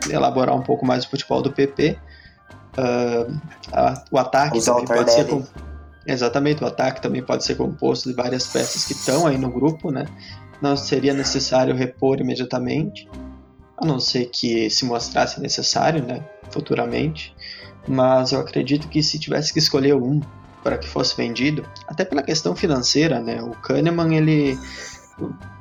[0.09, 1.97] elaborar um pouco mais o futebol do PP.
[2.77, 3.39] Uh,
[3.71, 5.43] a, o ataque Os também pode ser com...
[6.05, 9.91] exatamente o ataque também pode ser composto de várias peças que estão aí no grupo,
[9.91, 10.05] né?
[10.61, 13.09] Não seria necessário repor imediatamente,
[13.77, 16.23] a não ser que se mostrasse necessário, né?
[16.49, 17.35] Futuramente.
[17.87, 20.21] Mas eu acredito que se tivesse que escolher um
[20.65, 23.39] para que fosse vendido, até pela questão financeira, né?
[23.39, 24.57] O Kahneman ele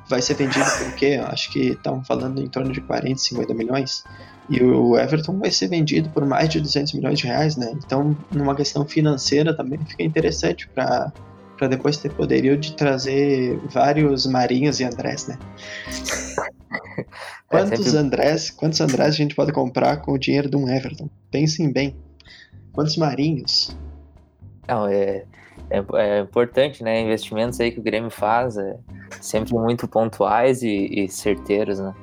[0.09, 1.21] vai ser vendido por quê?
[1.23, 4.03] Acho que estão falando em torno de 40, 50 milhões.
[4.49, 7.71] E o Everton vai ser vendido por mais de 200 milhões de reais, né?
[7.85, 11.13] Então, numa questão financeira também fica interessante para
[11.55, 15.37] para depois ter poderio de trazer vários Marinhos e Andrés, né?
[17.51, 17.97] É, quantos sempre...
[17.99, 21.09] Andrés, quantos Andrés a gente pode comprar com o dinheiro de um Everton?
[21.31, 21.95] Pensem bem.
[22.73, 23.77] Quantos Marinhos?
[24.67, 25.25] Não, é,
[25.69, 27.01] é, é, importante, né?
[27.01, 28.77] Investimentos aí que o Grêmio faz, é
[29.21, 31.93] sempre muito pontuais e, e certeiros, né?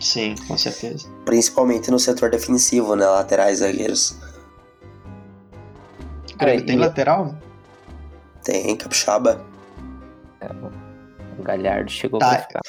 [0.00, 1.08] Sim, com certeza.
[1.24, 3.06] Principalmente no setor defensivo, né?
[3.06, 4.18] Laterais zagueiros.
[6.36, 6.78] Grêmio tem e...
[6.78, 7.34] lateral?
[8.42, 9.44] Tem, Capixaba.
[10.40, 10.48] É,
[11.38, 12.28] o Galhardo chegou tá.
[12.30, 12.60] pra ficar.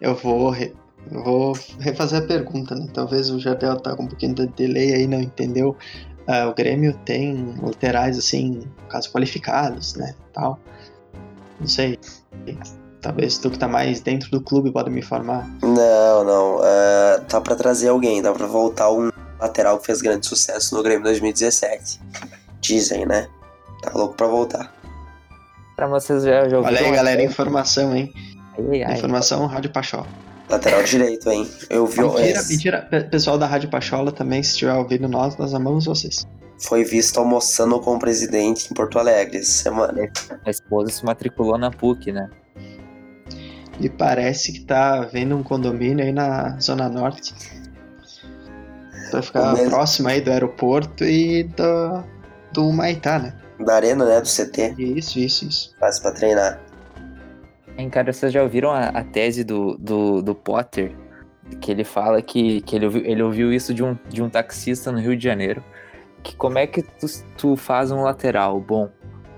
[0.00, 0.74] Eu vou, re...
[1.10, 2.86] vou refazer a pergunta, né?
[2.92, 5.76] Talvez o Jardel tá com um pouquinho de delay aí, não entendeu.
[6.28, 10.58] Uh, o Grêmio tem laterais, assim, caso qualificados, né, tal.
[11.60, 11.98] Não sei.
[13.00, 15.48] Talvez tu que tá mais dentro do clube pode me informar.
[15.62, 16.56] Não, não.
[16.56, 19.10] Uh, tá para trazer alguém, dá para voltar um
[19.40, 22.00] lateral que fez grande sucesso no Grêmio 2017.
[22.60, 23.28] Dizem, né?
[23.82, 24.74] Tá louco pra voltar.
[25.76, 28.12] Pra vocês já, já Olha aí, galera, informação, hein?
[28.58, 28.94] Ai, ai.
[28.94, 30.06] Informação Rádio Pachó.
[30.48, 31.48] Lateral direito, hein?
[31.68, 32.48] Eu vi Mentira, o...
[32.48, 32.88] mentira.
[33.10, 36.26] Pessoal da Rádio Pachola também, se estiver ouvindo nós, nós amamos vocês.
[36.58, 40.10] Foi visto almoçando com o presidente em Porto Alegre essa semana.
[40.44, 42.30] A esposa se matriculou na PUC, né?
[43.78, 47.34] E parece que tá vendo um condomínio aí na Zona Norte.
[49.12, 49.70] Vai ficar mesmo...
[49.70, 52.02] próximo aí do aeroporto e do,
[52.52, 53.34] do Maitá, né?
[53.60, 54.20] Da arena, né?
[54.20, 54.76] Do CT.
[54.78, 55.76] Isso, isso, isso.
[55.78, 56.60] Faz pra treinar.
[57.78, 60.92] Hein, cara, vocês já ouviram a, a tese do, do, do, Potter?
[61.60, 64.90] Que ele fala que, que ele, ouviu, ele ouviu isso de um, de um taxista
[64.90, 65.62] no Rio de Janeiro.
[66.22, 68.88] Que como é que tu, tu faz um lateral bom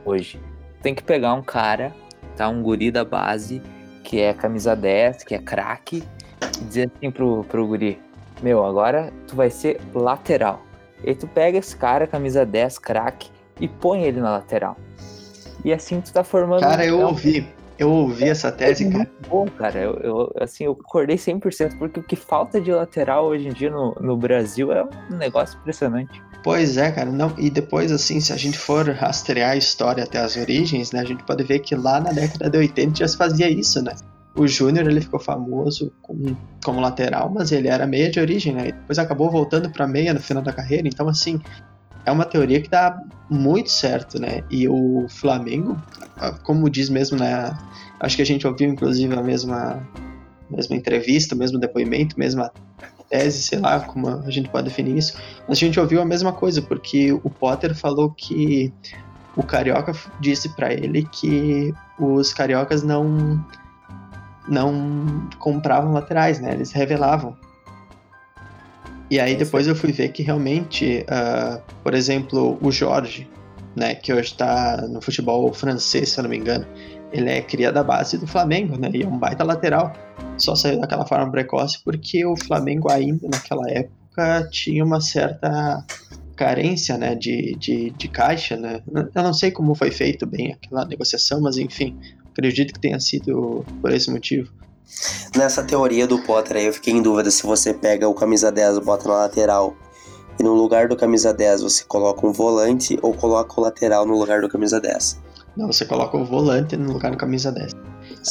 [0.05, 0.41] hoje?
[0.81, 1.93] Tem que pegar um cara,
[2.37, 2.49] tá?
[2.49, 3.61] Um guri da base,
[4.05, 6.05] que é camisa 10, que é craque,
[6.61, 8.01] e dizer assim pro, pro guri:
[8.41, 10.63] Meu, agora tu vai ser lateral.
[11.03, 14.77] E tu pega esse cara, camisa 10, craque, e põe ele na lateral.
[15.65, 16.61] E assim tu tá formando.
[16.61, 17.58] Cara, um eu ouvi.
[17.79, 19.11] Eu ouvi é, essa tese, é cara.
[19.29, 23.49] Bom, cara, eu, eu, assim, eu concordei 100%, porque o que falta de lateral hoje
[23.49, 26.21] em dia no, no Brasil é um negócio impressionante.
[26.43, 30.19] Pois é, cara, não, e depois, assim, se a gente for rastrear a história até
[30.19, 33.17] as origens, né, a gente pode ver que lá na década de 80 já se
[33.17, 33.95] fazia isso, né?
[34.35, 38.67] O Júnior, ele ficou famoso como, como lateral, mas ele era meia de origem, né?
[38.67, 41.41] Depois acabou voltando para meia no final da carreira, então, assim,
[42.09, 42.99] é uma teoria que dá
[43.31, 44.43] muito certo, né?
[44.51, 45.81] E o Flamengo,
[46.43, 47.57] como diz mesmo, né?
[48.01, 49.87] Acho que a gente ouviu inclusive a mesma,
[50.51, 52.51] mesma entrevista, o mesmo depoimento, mesma
[53.11, 55.17] tese, sei lá como a gente pode definir isso,
[55.49, 58.73] mas a gente ouviu a mesma coisa, porque o Potter falou que
[59.35, 63.43] o Carioca disse para ele que os cariocas não
[64.47, 66.53] não compravam laterais, né?
[66.53, 67.37] Eles revelavam.
[69.11, 73.29] E aí depois eu fui ver que realmente, uh, por exemplo, o Jorge,
[73.75, 76.67] né, que hoje está no futebol francês, se eu não me engano,
[77.13, 78.91] ele é cria da base do Flamengo, né?
[78.93, 79.93] E é um baita lateral.
[80.37, 85.85] Só saiu daquela forma precoce porque o Flamengo ainda naquela época tinha uma certa
[86.37, 88.57] carência né, de, de, de caixa.
[88.57, 88.81] Né?
[89.15, 91.99] Eu não sei como foi feito bem aquela negociação, mas enfim,
[92.31, 94.53] acredito que tenha sido por esse motivo.
[95.37, 98.79] Nessa teoria do Potter aí, eu fiquei em dúvida se você pega o camisa 10
[98.81, 99.77] bota na lateral
[100.39, 104.17] e no lugar do camisa 10 você coloca um volante ou coloca o lateral no
[104.19, 105.21] lugar do camisa 10.
[105.57, 107.73] Não, você coloca o volante no lugar do camisa 10.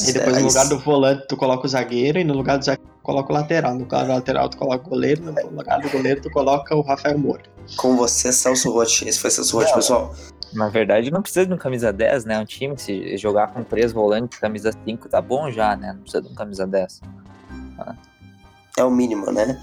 [0.06, 2.90] Aí depois no lugar do volante tu coloca o zagueiro e no lugar do zagueiro
[2.90, 3.74] tu coloca o lateral.
[3.74, 6.80] No lugar do lateral tu coloca o goleiro, no lugar do goleiro tu coloca o
[6.80, 7.42] Rafael Moura.
[7.76, 9.06] Com você, Celso Rotti.
[9.06, 10.14] Esse foi Celso Rotti, pessoal.
[10.52, 12.38] Na verdade, não precisa de um camisa 10, né?
[12.38, 15.92] Um time, se jogar com três volantes, camisa 5, tá bom já, né?
[15.92, 17.02] Não precisa de um camisa 10.
[17.78, 17.94] Ah.
[18.76, 19.60] É o mínimo, né?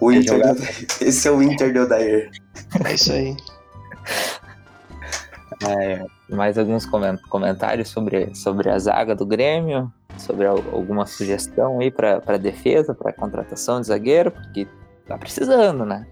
[0.00, 0.38] O é Inter.
[0.38, 0.54] Jogar...
[1.00, 2.30] Esse é o Inter de Odair.
[2.84, 3.36] É isso aí.
[5.66, 6.84] É, mais alguns
[7.28, 13.80] comentários sobre, sobre a zaga do Grêmio, sobre alguma sugestão aí para defesa, para contratação
[13.80, 14.66] de zagueiro, porque
[15.06, 16.06] tá precisando, né?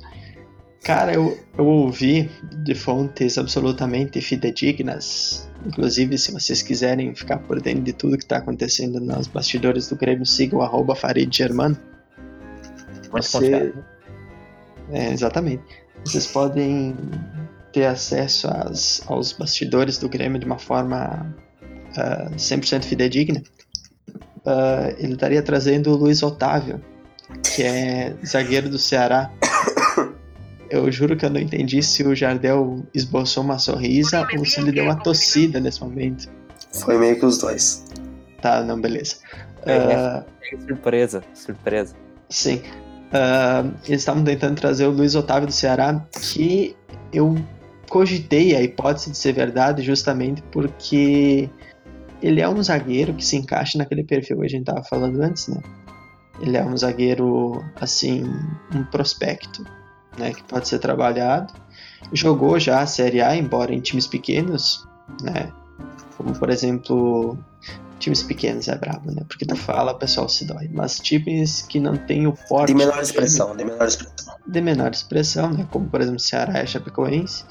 [0.82, 2.28] Cara, eu, eu ouvi
[2.64, 5.48] de fontes absolutamente fidedignas.
[5.64, 9.94] Inclusive, se vocês quiserem ficar por dentro de tudo que está acontecendo nos bastidores do
[9.94, 11.78] Grêmio, sigam o arroba Farid Germano.
[13.12, 13.72] Você...
[14.90, 15.62] É, exatamente.
[16.04, 16.96] Vocês podem
[17.72, 23.42] ter acesso às, aos bastidores do Grêmio de uma forma uh, ah, 100% fidedigna,
[24.44, 26.82] uh, ele estaria trazendo o Luiz Otávio,
[27.42, 29.30] que é zagueiro do Ceará.
[30.72, 34.72] Eu juro que eu não entendi se o Jardel esboçou uma sorrisa ou se ele
[34.72, 36.30] deu uma tossida nesse momento.
[36.72, 37.84] Foi meio que os dois.
[38.40, 39.16] Tá, não, beleza.
[39.58, 40.24] Uh,
[40.66, 41.94] surpresa, surpresa.
[42.30, 42.62] Sim.
[43.12, 46.74] Uh, eles estavam tentando trazer o Luiz Otávio do Ceará, que
[47.12, 47.36] eu
[47.90, 51.50] cogitei a hipótese de ser verdade justamente porque
[52.22, 55.48] ele é um zagueiro que se encaixa naquele perfil que a gente estava falando antes,
[55.48, 55.60] né?
[56.40, 58.24] Ele é um zagueiro, assim,
[58.74, 59.62] um prospecto,
[60.18, 60.32] né?
[60.32, 61.52] Que pode ser trabalhado.
[62.12, 64.86] Jogou já a Série A, embora em times pequenos,
[65.22, 65.50] né?
[66.16, 67.38] Como, por exemplo,
[67.98, 69.22] times pequenos é brabo, né?
[69.28, 70.68] Porque tu fala, o pessoal se dói.
[70.72, 72.68] Mas times que não tem o porte...
[72.68, 74.34] De menor expressão, de menor expressão.
[74.46, 75.66] De menor expressão, né?
[75.70, 77.44] Como, por exemplo, Ceará e Chapecoense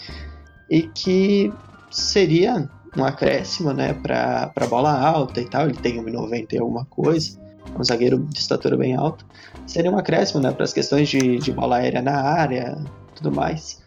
[0.71, 1.51] e que
[1.91, 5.65] seria um acréscimo, né, para bola alta e tal.
[5.65, 7.37] Ele tem 1,90 e alguma coisa,
[7.75, 9.25] é um zagueiro de estatura bem alta.
[9.71, 12.77] Seria um acréscimo, né, para as questões de, de bola aérea na área,
[13.15, 13.81] tudo mais.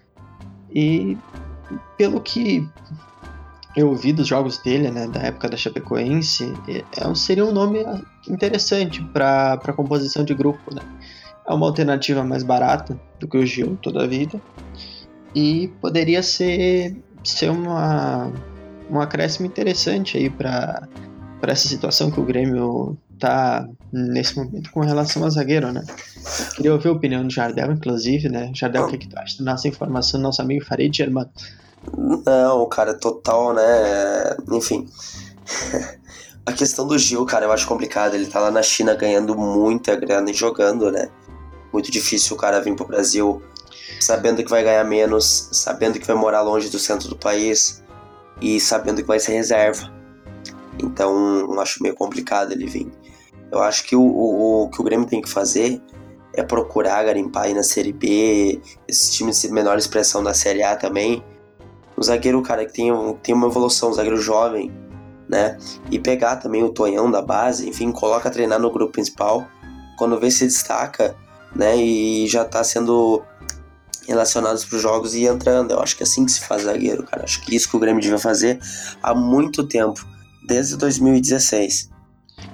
[0.75, 1.15] E
[1.99, 2.67] pelo que
[3.77, 7.53] eu ouvi dos jogos dele, né, da época da Chapecoense, é, é um, seria um
[7.53, 7.85] nome
[8.27, 10.81] interessante para a composição de grupo, né?
[11.47, 14.41] É uma alternativa mais barata do que o Gil toda a vida
[15.35, 18.33] e poderia ser, ser uma,
[18.91, 20.89] um acréscimo interessante aí para
[21.43, 25.85] essa situação que o Grêmio tá nesse momento com relação ao zagueiro, né?
[26.57, 28.51] Queria ouvir a opinião do Jardel, inclusive, né?
[28.55, 31.31] Jardel, o que, que tu acha da nossa informação do nosso amigo Farid Germano?
[31.97, 34.37] Não, cara, total, né?
[34.53, 34.89] Enfim.
[36.47, 38.15] a questão do Gil, cara, eu acho complicado.
[38.15, 41.09] Ele tá lá na China ganhando muita grana e jogando, né?
[41.73, 43.43] Muito difícil o cara vir pro Brasil
[44.01, 47.83] sabendo que vai ganhar menos, sabendo que vai morar longe do centro do país
[48.41, 49.93] e sabendo que vai ser reserva.
[50.79, 52.93] Então, acho meio complicado ele vir.
[53.55, 55.81] Eu acho que o, o, o, que o Grêmio tem que fazer
[56.33, 60.75] é procurar garimpar aí na Série B, esses times de menor expressão da Série A
[60.75, 61.23] também.
[61.97, 64.73] Um zagueiro, cara, que tem, tem uma evolução, um zagueiro jovem,
[65.29, 65.57] né?
[65.91, 69.47] E pegar também o Tonhão da base, enfim, coloca treinar no grupo principal.
[69.97, 71.15] Quando vê se destaca,
[71.55, 71.77] né?
[71.77, 73.23] E já tá sendo
[74.09, 75.71] relacionados para os jogos e entrando.
[75.71, 77.23] Eu acho que é assim que se faz zagueiro, cara.
[77.23, 78.59] Acho que isso que o Grêmio devia fazer
[79.01, 80.05] há muito tempo,
[80.45, 81.94] desde 2016.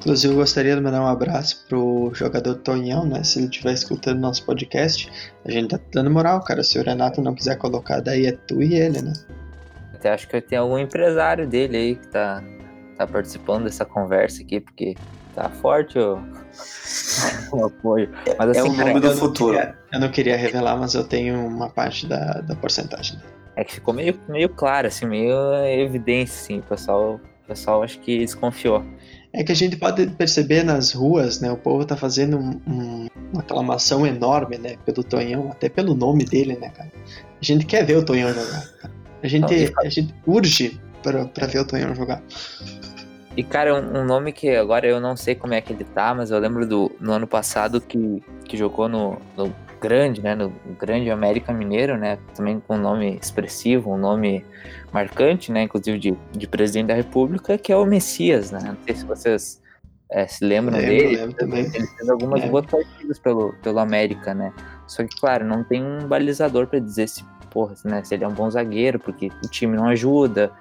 [0.01, 3.23] Inclusive, eu gostaria de mandar um abraço pro jogador Tonhão, né?
[3.23, 5.13] Se ele estiver escutando nosso podcast,
[5.45, 6.63] a gente tá dando moral, cara.
[6.63, 9.13] Se o Renato não quiser colocar, daí é tu e ele, né?
[9.95, 12.43] Até acho que tem algum empresário dele aí que tá,
[12.97, 14.95] tá participando dessa conversa aqui, porque
[15.35, 16.19] tá forte o,
[17.53, 18.11] o apoio.
[18.39, 19.59] Mas, é assim, é o nome do futuro.
[19.59, 23.21] Queria, eu não queria revelar, mas eu tenho uma parte da, da porcentagem.
[23.55, 27.99] É que ficou meio, meio claro, assim, meio evidência, assim, o pessoal, o pessoal acho
[28.01, 28.83] que desconfiou.
[29.33, 31.51] É que a gente pode perceber nas ruas, né?
[31.53, 34.77] O povo tá fazendo um, um, uma aclamação enorme, né?
[34.85, 36.91] Pelo Tonhão, até pelo nome dele, né, cara?
[37.41, 38.69] A gente quer ver o Tonhão jogar.
[39.23, 42.23] A gente, a gente urge para, para ver o Tonhão jogar.
[43.37, 46.13] E, cara, um, um, nome que agora eu não sei como é que ele tá,
[46.15, 50.35] mas eu lembro do no ano passado que, que jogou no, no grande, né?
[50.35, 52.19] No grande América Mineiro, né?
[52.35, 54.45] Também com um nome expressivo, um nome
[54.93, 55.63] marcante, né?
[55.63, 58.61] Inclusive de, de presidente da República, que é o Messias, né?
[58.63, 59.61] Não sei se vocês
[60.11, 61.17] é, se lembram lembro, dele.
[61.17, 61.65] Lembro também.
[61.65, 62.49] Ele fez algumas é.
[62.49, 64.53] boas partidas pelo, pelo América, né?
[64.87, 68.29] Só que, claro, não tem um balizador para dizer se, porra, né, se ele é
[68.29, 70.53] um bom zagueiro, porque o time não ajuda.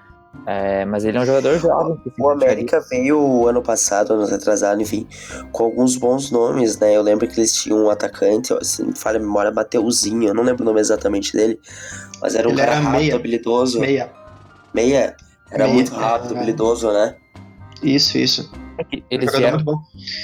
[0.46, 2.00] É, mas ele é um jogador jovem.
[2.20, 5.08] O América veio ano passado, ano retrasado, enfim,
[5.52, 6.96] com alguns bons nomes, né?
[6.96, 10.44] Eu lembro que eles tinham um atacante, se me falha a memória, Mateuzinho, eu não
[10.44, 11.60] lembro o nome exatamente dele,
[12.22, 13.16] mas era um ele cara era rápido, meia.
[13.16, 13.80] habilidoso.
[13.80, 14.12] Meia.
[14.74, 15.16] Meia?
[15.52, 17.16] Era meia, muito rápido, é, habilidoso, né?
[17.84, 18.52] Isso, isso.
[18.78, 19.60] É eles, eram,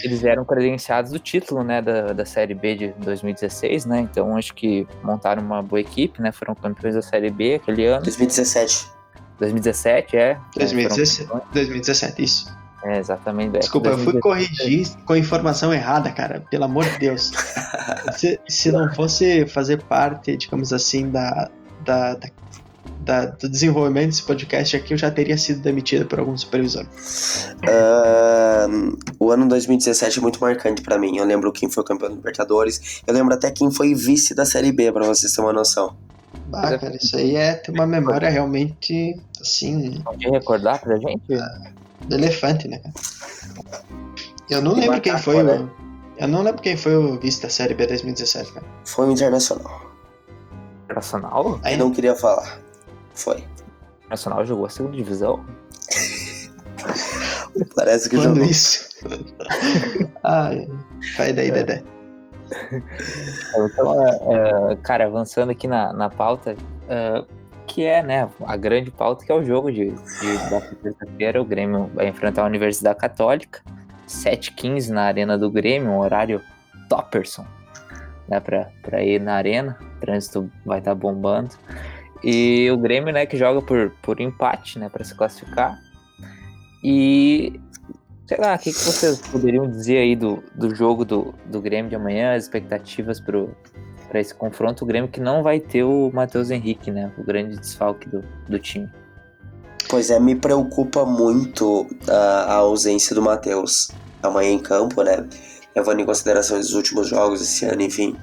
[0.03, 3.99] eles eram credenciados do título, né, da, da Série B de 2016, né?
[3.99, 6.31] Então acho que montaram uma boa equipe, né?
[6.31, 8.03] Foram campeões da Série B aquele ano.
[8.03, 8.94] 2017.
[9.39, 10.37] 2017, é.
[10.55, 12.55] 2017, 2017 isso.
[12.83, 13.57] É, exatamente.
[13.59, 14.05] Desculpa, 2017.
[14.05, 16.43] eu fui corrigir com a informação errada, cara.
[16.51, 17.31] Pelo amor de Deus.
[18.15, 21.49] se, se não fosse fazer parte, digamos assim, da,
[21.83, 22.29] da, da
[23.05, 26.85] da, do desenvolvimento desse podcast aqui, eu já teria sido demitido por algum supervisor.
[27.63, 31.17] Uh, o ano 2017 é muito marcante para mim.
[31.17, 33.01] Eu lembro quem foi o campeão do Libertadores.
[33.05, 35.95] Eu lembro até quem foi vice da Série B, para vocês terem uma noção.
[36.55, 40.01] Ah, cara, isso aí é ter uma memória realmente assim.
[40.01, 41.23] Pode recordar pra gente?
[42.07, 42.93] Do elefante, né, cara?
[44.49, 45.43] Eu não lembro quem foi o.
[45.43, 45.69] Né?
[46.17, 48.65] Eu não lembro quem foi o vice da Série B 2017, cara.
[48.85, 49.91] Foi o Internacional.
[50.85, 51.59] Internacional?
[51.63, 52.59] Aí não queria falar.
[53.13, 53.37] Foi.
[54.05, 55.43] O Nacional jogou a segunda divisão?
[57.75, 58.43] Parece que Quando jogou.
[58.43, 58.87] isso?
[60.23, 60.67] Ai,
[61.15, 61.51] sai daí, é.
[61.51, 61.83] Dedé.
[63.57, 66.55] Então, é, é, cara, avançando aqui na, na pauta,
[66.87, 67.23] é,
[67.65, 71.45] que é, né, a grande pauta que é o jogo de, de da terça-feira, o
[71.45, 73.61] Grêmio vai enfrentar a Universidade Católica,
[74.07, 76.41] 7h15 na Arena do Grêmio, um horário
[76.89, 77.45] topperson,
[78.27, 81.55] né, pra ir na arena, o trânsito vai estar tá bombando.
[82.23, 85.77] E o Grêmio, né, que joga por, por empate, né, para se classificar.
[86.83, 87.59] E
[88.27, 91.89] sei lá, o que, que vocês poderiam dizer aí do, do jogo do, do Grêmio
[91.89, 94.83] de amanhã, as expectativas para esse confronto?
[94.83, 98.59] O Grêmio que não vai ter o Matheus Henrique, né, o grande desfalque do, do
[98.59, 98.89] time.
[99.87, 105.25] Pois é, me preocupa muito a, a ausência do Matheus amanhã em campo, né?
[105.75, 108.15] Levando em consideração os últimos jogos esse ano, enfim.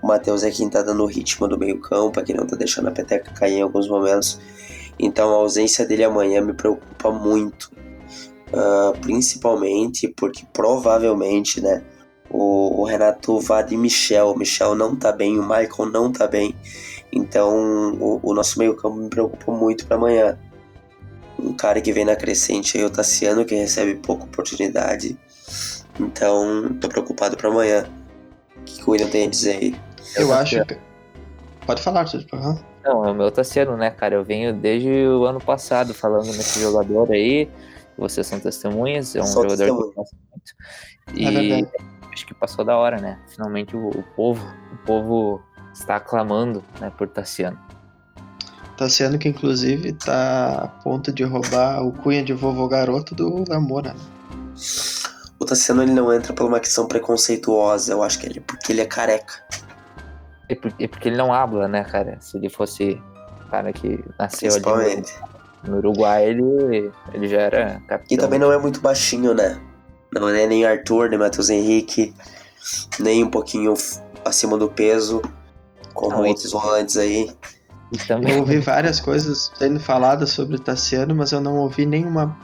[0.00, 2.88] O Matheus é quem tá dando o ritmo do meio-campo, é quem não tá deixando
[2.88, 4.40] a peteca cair em alguns momentos.
[4.98, 7.70] Então a ausência dele amanhã me preocupa muito.
[8.52, 11.84] Uh, principalmente porque provavelmente, né?
[12.28, 14.30] O, o, Renato vá de Michel.
[14.30, 16.54] O Michel não tá bem, o Michael não tá bem.
[17.12, 20.38] Então o, o nosso meio-campo me preocupa muito para amanhã.
[21.38, 25.18] Um cara que vem na crescente aí, o Tassiano, que recebe pouca oportunidade.
[25.98, 27.86] Então, tô preocupado para amanhã.
[28.56, 29.76] O que, que o William tem a dizer aí?
[30.16, 30.78] Eu acho que.
[31.66, 32.26] Pode falar, Tudo.
[32.32, 32.58] Uhum.
[32.84, 34.14] Não, é o meu Tassiano, né, cara?
[34.14, 37.48] Eu venho desde o ano passado falando nesse jogador aí.
[38.00, 39.82] Vocês são testemunhas, é um Só jogador testemunha.
[39.84, 41.20] que eu gosto muito.
[41.20, 43.18] E é acho que passou da hora, né?
[43.28, 45.42] Finalmente o, o, povo, o povo
[45.72, 47.58] está aclamando né, por Tassiano.
[48.76, 53.92] Tassiano que inclusive tá a ponto de roubar o cunha de vovô garoto do Lamora.
[53.92, 54.00] Né?
[55.38, 58.80] O Tassiano ele não entra por uma questão preconceituosa, eu acho que ele porque ele
[58.80, 59.44] é careca.
[60.48, 62.18] É porque, é porque ele não habla, né, cara?
[62.20, 63.00] Se ele fosse
[63.50, 65.29] cara que nasceu ali no,
[65.64, 68.16] no Uruguai, ele, ele já era capitão.
[68.16, 69.60] E também não é muito baixinho, né?
[70.12, 72.14] Não é nem Arthur, nem Matheus Henrique,
[72.98, 73.74] nem um pouquinho
[74.24, 75.22] acima do peso,
[75.94, 77.30] como não, outros volantes aí.
[78.06, 78.32] Também...
[78.32, 82.36] Eu ouvi várias coisas sendo faladas sobre o Tassiano, mas eu não ouvi nenhuma,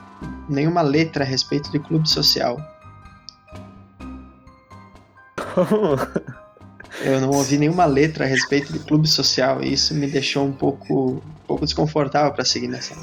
[0.47, 2.57] nenhuma letra a respeito de clube social.
[7.01, 10.51] Eu não ouvi nenhuma letra a respeito de clube social e isso me deixou um
[10.51, 12.93] pouco, pouco desconfortável para seguir nessa.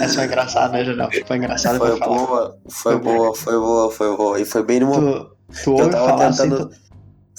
[0.00, 1.08] Essa foi engraçada, né, Janel?
[1.26, 2.58] Foi engraçada foi pra boa.
[2.68, 4.40] Foi, foi boa, foi boa, foi boa.
[4.40, 5.36] E foi bem no momento.
[5.48, 6.70] Tu, tu eu tava assim, tentando.
[6.70, 6.90] Assim, tu...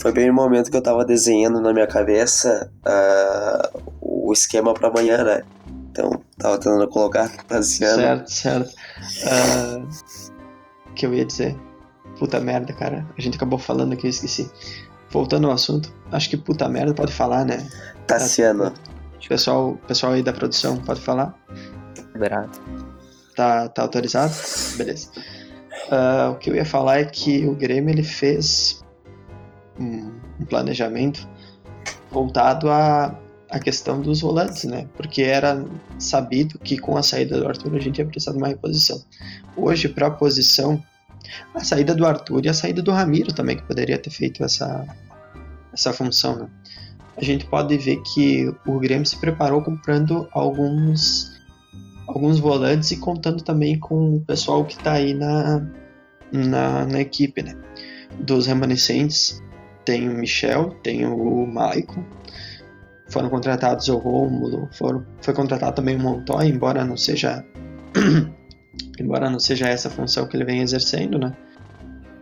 [0.01, 4.88] Foi bem no momento que eu tava desenhando na minha cabeça uh, o esquema para
[4.88, 5.43] amanhã, né?
[5.91, 8.01] Então, tava tentando colocar baseando.
[8.01, 8.73] Certo, certo.
[9.25, 11.55] O uh, que eu ia dizer?
[12.17, 13.05] Puta merda, cara.
[13.17, 14.49] A gente acabou falando aqui, eu esqueci.
[15.12, 17.68] Voltando ao assunto, acho que puta merda pode falar, né?
[18.07, 18.74] Tassiano.
[19.28, 21.38] Pessoal, pessoal aí da produção, pode falar?
[22.14, 22.57] Liberado.
[23.36, 24.34] Tá, tá autorizado?
[24.78, 25.09] Beleza.
[25.88, 28.84] Uh, o que eu ia falar é que o Grêmio ele fez
[29.80, 31.28] um, um planejamento
[32.09, 33.18] voltado à,
[33.49, 34.88] à questão dos volantes, né?
[34.95, 35.64] Porque era
[35.99, 39.01] sabido que com a saída do Arthur a gente ia precisar de uma reposição.
[39.55, 40.82] Hoje, para a posição
[41.53, 44.86] a saída do Arthur e a saída do Ramiro também, que poderia ter feito essa,
[45.73, 46.36] essa função.
[46.38, 46.47] Né?
[47.17, 51.32] A gente pode ver que o Grêmio se preparou comprando alguns
[52.07, 55.65] alguns volantes e contando também com o pessoal que está aí na,
[56.32, 57.55] na, na, equipe, né?
[58.19, 59.41] Dos remanescentes
[59.86, 62.03] tem o Michel, tem o Maicon,
[63.07, 67.45] foram contratados o Rômulo, foram, foi contratado também o Montoya, embora não seja
[69.00, 71.36] embora não seja essa a função que ele vem exercendo, né?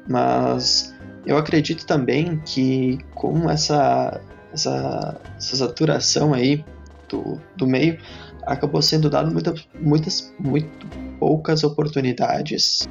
[0.08, 0.96] Mas
[1.26, 4.20] eu acredito também que com essa,
[4.54, 6.64] essa, essa saturação aí
[7.08, 8.00] do, do meio,
[8.46, 10.88] acabou sendo dado muita, muitas, muito
[11.20, 12.88] poucas oportunidades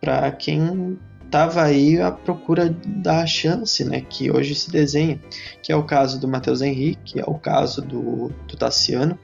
[0.00, 5.20] para quem estava aí à procura da chance, né, que hoje se desenha,
[5.62, 9.16] que é o caso do Matheus Henrique, é o caso do, do Tassiano,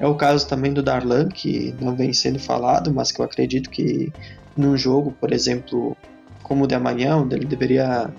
[0.00, 3.68] é o caso também do Darlan, que não vem sendo falado, mas que eu acredito
[3.68, 4.12] que
[4.56, 5.96] num jogo, por exemplo,
[6.42, 8.12] como o de amanhã, onde ele deveria,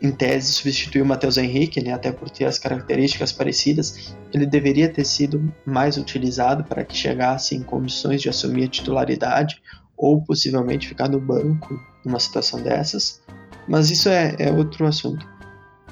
[0.00, 4.88] em tese, substituir o Matheus Henrique, né, até por ter as características parecidas, ele deveria
[4.88, 9.62] ter sido mais utilizado para que chegasse em condições de assumir a titularidade
[9.96, 13.22] ou possivelmente ficar no banco numa situação dessas.
[13.68, 15.26] Mas isso é, é outro assunto.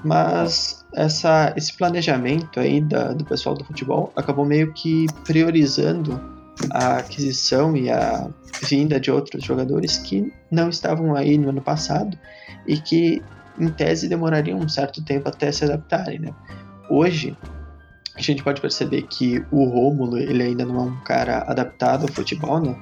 [0.04, 6.20] Mas essa, esse planejamento aí da, do pessoal do futebol acabou meio que priorizando
[6.70, 8.28] a aquisição e a
[8.68, 12.18] vinda de outros jogadores que não estavam aí no ano passado
[12.66, 13.22] e que,
[13.58, 16.18] em tese, demorariam um certo tempo até se adaptarem.
[16.18, 16.34] Né?
[16.90, 17.36] Hoje,
[18.14, 22.12] a gente pode perceber que o Rômulo ele ainda não é um cara adaptado ao
[22.12, 22.76] futebol, né?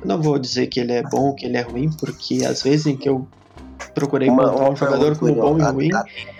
[0.00, 2.86] Eu não vou dizer que ele é bom, que ele é ruim, porque às vezes
[2.86, 3.28] em que eu
[3.98, 5.90] procurei uma, um jogador como bom e ruim.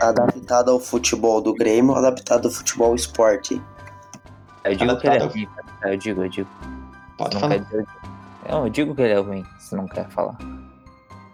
[0.00, 3.60] Adaptado ao futebol do Grêmio ou adaptado ao futebol esporte?
[4.64, 6.48] Eu digo adaptado que ele é ruim, eu digo, eu digo.
[7.16, 7.58] Pode não falar.
[7.58, 7.86] Dizer,
[8.48, 10.36] não, eu digo que ele é ruim, se não quer falar.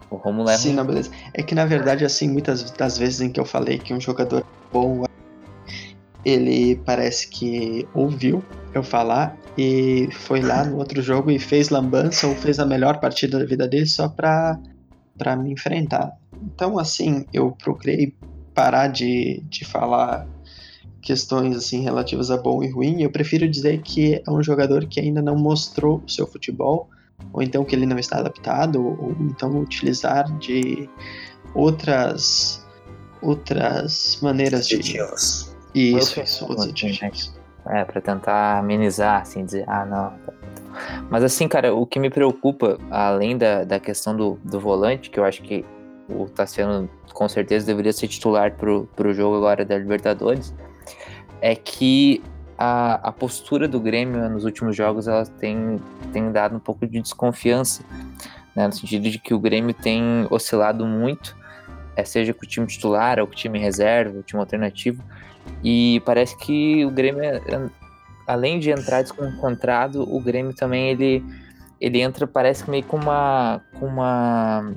[0.09, 0.75] O Romulo é Sim, ruim.
[0.77, 1.11] não, beleza.
[1.33, 4.41] É que na verdade, assim, muitas das vezes em que eu falei que um jogador
[4.41, 5.05] é bom,
[6.23, 12.27] ele parece que ouviu eu falar e foi lá no outro jogo e fez lambança
[12.27, 14.59] ou fez a melhor partida da vida dele só pra,
[15.17, 16.17] pra me enfrentar.
[16.41, 18.13] Então, assim, eu procurei
[18.53, 20.27] parar de, de falar
[21.01, 24.99] questões assim relativas a bom e ruim, eu prefiro dizer que é um jogador que
[24.99, 26.89] ainda não mostrou o seu futebol,
[27.31, 30.89] ou então que ele não está adaptado, ou então utilizar de
[31.53, 32.65] outras
[33.21, 37.33] outras maneiras de Isso, isso, isso outros adjetivos.
[37.67, 40.13] É, para tentar amenizar, assim, dizer, ah, não.
[41.09, 45.19] Mas assim, cara, o que me preocupa, além da, da questão do, do volante, que
[45.19, 45.65] eu acho que
[46.09, 50.53] o Tassiano com certeza deveria ser titular pro, pro jogo agora da Libertadores,
[51.41, 52.21] é que
[52.57, 55.79] a, a postura do Grêmio nos últimos jogos ela tem,
[56.11, 57.83] tem dado um pouco de desconfiança,
[58.55, 61.35] né, no sentido de que o Grêmio tem oscilado muito,
[61.95, 65.03] é, seja com o time titular ou com o time reserva, o time alternativo,
[65.63, 67.41] e parece que o Grêmio, é,
[68.27, 71.23] além de entrar desconcentrado, o Grêmio também ele,
[71.79, 73.61] ele entra, parece meio com uma.
[73.79, 74.73] com uma.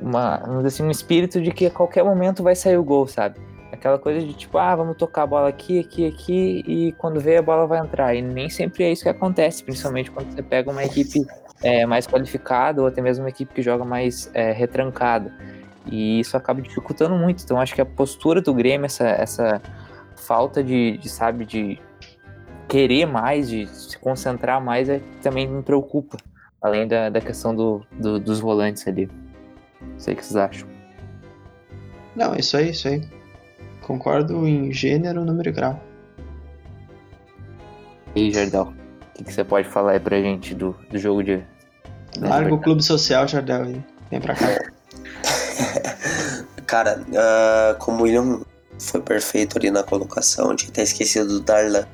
[0.00, 3.38] uma assim, um espírito de que a qualquer momento vai sair o gol, sabe?
[3.72, 7.36] Aquela coisa de tipo, ah, vamos tocar a bola aqui, aqui, aqui, e quando vê
[7.36, 8.14] a bola vai entrar.
[8.14, 11.20] E nem sempre é isso que acontece, principalmente quando você pega uma equipe
[11.62, 15.32] é, mais qualificada ou até mesmo uma equipe que joga mais é, retrancada.
[15.86, 17.42] E isso acaba dificultando muito.
[17.42, 19.62] Então acho que a postura do Grêmio, essa, essa
[20.16, 21.80] falta de, de, sabe, de
[22.70, 26.16] querer mais, de se concentrar mais, é, também me preocupa.
[26.62, 29.10] Além da, da questão do, do, dos volantes ali.
[29.80, 30.68] Não sei o que vocês acham.
[32.14, 33.02] Não, isso aí, isso aí.
[33.82, 35.82] Concordo em gênero, número e grau.
[38.14, 41.24] E aí, Jardel, o que, que, você pode falar aí pra gente do, do jogo
[41.24, 41.42] de.
[42.18, 43.84] Larga o clube social, Jardel, aí.
[44.10, 44.46] Vem pra cá.
[46.66, 48.42] Cara, uh, como o William
[48.78, 51.86] foi perfeito ali na colocação, tinha até esquecido do Darlan.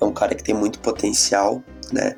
[0.00, 2.16] É um cara que tem muito potencial, né?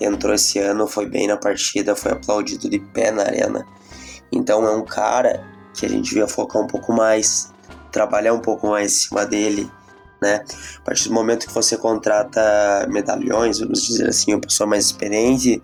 [0.00, 3.66] Entrou esse ano, foi bem na partida, foi aplaudido de pé na arena.
[4.32, 7.52] Então é um cara que a gente devia focar um pouco mais,
[7.90, 9.70] trabalhar um pouco mais em cima dele,
[10.22, 10.44] né?
[10.78, 15.62] A partir do momento que você contrata medalhões, vamos dizer assim, uma pessoa mais experiente,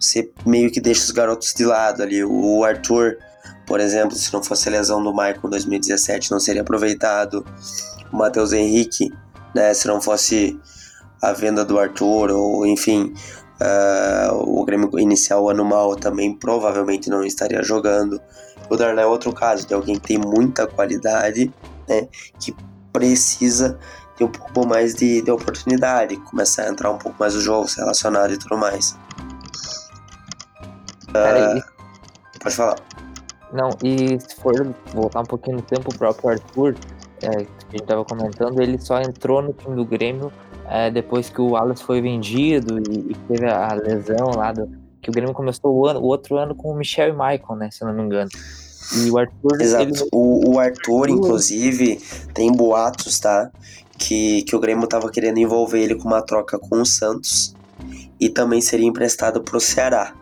[0.00, 2.24] você meio que deixa os garotos de lado ali.
[2.24, 3.18] O Arthur
[3.68, 7.44] por exemplo, se não fosse a lesão do Michael em 2017, não seria aproveitado.
[8.10, 9.12] O Matheus Henrique,
[9.54, 10.58] né, se não fosse
[11.22, 13.14] a venda do Arthur, ou enfim,
[13.60, 18.20] uh, o Grêmio inicial o ano mal também provavelmente não estaria jogando.
[18.70, 21.52] O Darlan é outro caso, de alguém que tem muita qualidade,
[21.88, 22.06] né,
[22.38, 22.54] que
[22.92, 23.78] precisa
[24.16, 27.68] ter um pouco mais de, de oportunidade, começar a entrar um pouco mais no jogo,
[27.68, 28.98] se relacionar e tudo mais.
[31.08, 31.62] Uh,
[32.40, 32.76] pode falar.
[33.52, 34.52] Não, e se for
[34.92, 36.74] voltar um pouquinho no tempo, o próprio Arthur,
[37.22, 40.30] é, que a gente estava comentando, ele só entrou no time do Grêmio
[40.70, 44.68] é, depois que o Wallace foi vendido e, e, teve a lesão lá do.
[45.00, 47.70] Que o Grêmio começou o, ano, o outro ano com o Michel e Michael, né?
[47.70, 48.28] Se eu não me engano.
[48.96, 49.60] E o Arthur.
[49.60, 49.82] Exato.
[49.84, 50.08] Ele...
[50.12, 52.00] O, o Arthur, inclusive,
[52.34, 53.50] tem boatos, tá?
[53.96, 57.54] Que, que o Grêmio tava querendo envolver ele com uma troca com o Santos
[58.20, 60.14] e também seria emprestado pro Ceará.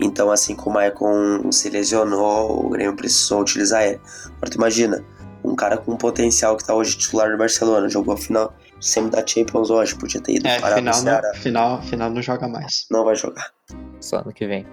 [0.00, 4.00] Então, assim que o Maicon se lesionou, o Grêmio precisou utilizar ele.
[4.36, 5.04] Agora, tu imagina,
[5.42, 9.26] um cara com potencial que tá hoje titular no Barcelona, jogou a final semi da
[9.26, 11.34] Champions hoje, podia ter ido é, parar final, Ceará.
[11.34, 12.86] Final, final não joga mais.
[12.90, 13.52] Não vai jogar.
[14.00, 14.66] Só ano que vem.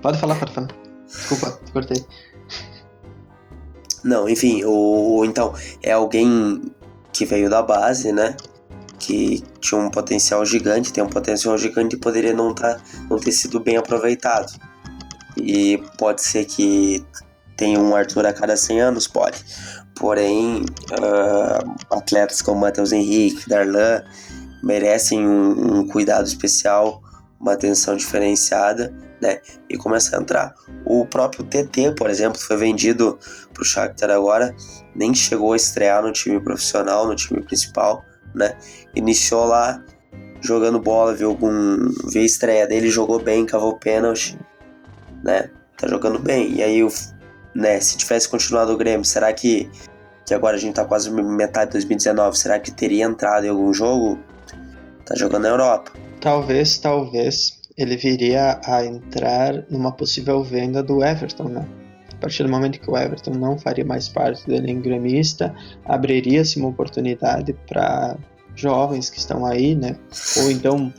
[0.00, 0.68] Pode falar, pode falar.
[1.06, 2.04] Desculpa, cortei.
[4.04, 6.60] Não, enfim, o, então, é alguém
[7.12, 8.36] que veio da base, né?
[9.02, 12.80] que tinha um potencial gigante, tem um potencial gigante e poderia não, tá,
[13.10, 14.52] não ter sido bem aproveitado.
[15.36, 17.04] E pode ser que
[17.56, 19.44] tenha um Arthur a cada 100 anos, pode.
[19.94, 24.02] Porém, uh, atletas como Matheus Henrique, Darlan,
[24.62, 27.02] merecem um, um, cuidado especial,
[27.40, 29.40] uma atenção diferenciada, né?
[29.68, 30.54] E começa a entrar.
[30.84, 33.18] O próprio TT, por exemplo, foi vendido
[33.52, 34.54] para o Shakhtar agora,
[34.94, 38.56] nem chegou a estrear no time profissional, no time principal, né?
[38.94, 39.82] Iniciou lá
[40.42, 41.88] jogando bola, viu algum.
[42.08, 44.38] Viu a estreia dele, jogou bem, cavou pênalti,
[45.22, 45.50] né?
[45.76, 46.52] Tá jogando bem.
[46.54, 46.82] E aí,
[47.54, 49.70] né, se tivesse continuado o Grêmio, será que.
[50.24, 53.74] Que agora a gente tá quase metade de 2019, será que teria entrado em algum
[53.74, 54.20] jogo?
[55.04, 55.90] Tá jogando na Europa.
[56.20, 61.66] Talvez, talvez ele viria a entrar numa possível venda do Everton, né?
[62.12, 65.52] A partir do momento que o Everton não faria mais parte do elenco gremista,
[65.84, 68.16] abriria-se uma oportunidade para
[68.54, 69.96] jovens que estão aí, né?
[70.36, 70.92] Ou então,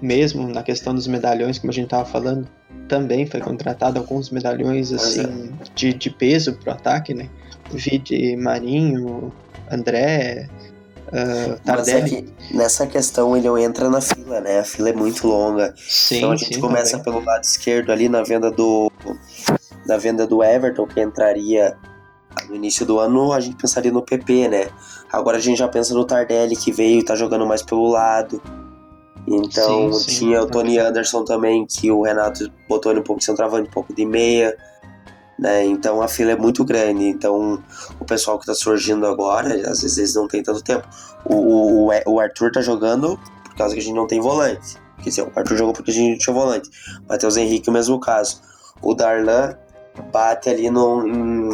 [0.00, 2.48] mesmo na questão dos medalhões, como a gente estava falando,
[2.88, 7.28] também foi contratado alguns medalhões assim de, de peso pro ataque, né?
[7.70, 9.32] Vide Marinho,
[9.70, 10.48] André,
[11.08, 12.16] uh, Tardelli.
[12.16, 14.60] É que nessa questão ele entra na fila, né?
[14.60, 15.74] A fila é muito longa.
[15.76, 17.04] Sim, então a gente sim, começa também.
[17.04, 18.90] pelo lado esquerdo ali na venda do
[19.86, 21.76] na venda do Everton, que entraria
[22.48, 24.68] no início do ano, a gente pensaria no PP, né?
[25.12, 28.40] Agora a gente já pensa no Tardelli, que veio e tá jogando mais pelo lado.
[29.30, 33.20] Então sim, sim, tinha o Tony Anderson também, que o Renato botou ele um pouco
[33.20, 34.56] de centroavante, um pouco de meia.
[35.38, 35.64] Né?
[35.66, 37.04] Então a fila é muito grande.
[37.04, 37.62] Então
[38.00, 40.86] o pessoal que tá surgindo agora, às vezes eles não tem tanto tempo.
[41.24, 44.76] O, o, o Arthur tá jogando por causa que a gente não tem volante.
[44.98, 46.70] Quer dizer, o Arthur jogou porque a gente não tinha volante.
[47.08, 48.40] Matheus Henrique, o mesmo caso.
[48.80, 49.54] O Darlan
[50.12, 51.04] bate ali no,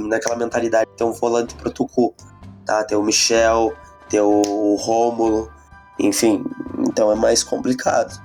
[0.02, 2.14] naquela mentalidade de ter um volante pro Tucu,
[2.64, 2.84] tá?
[2.84, 3.72] Tem o Michel,
[4.08, 5.50] tem o Rômulo,
[5.98, 6.44] enfim,
[6.86, 8.22] então é mais complicado.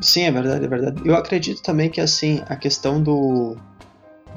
[0.00, 1.02] Sim, é verdade, é verdade.
[1.04, 3.56] Eu acredito também que assim, a questão do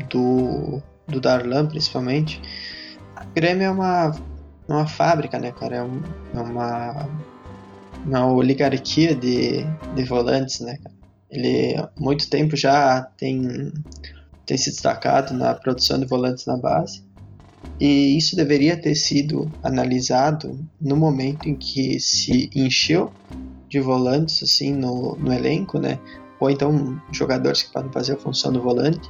[0.09, 2.41] do, do Darlan, principalmente,
[3.15, 4.11] a Grêmio é uma,
[4.67, 5.77] uma fábrica, né, cara?
[5.77, 6.01] É, um,
[6.33, 7.09] é uma,
[8.05, 9.63] uma oligarquia de,
[9.95, 10.95] de volantes, né, cara?
[11.29, 13.71] Ele há muito tempo já tem,
[14.45, 17.03] tem se destacado na produção de volantes na base.
[17.79, 23.11] E isso deveria ter sido analisado no momento em que se encheu
[23.67, 25.97] de volantes assim no, no elenco, né?
[26.39, 29.09] Ou então jogadores que podem fazer a função do volante.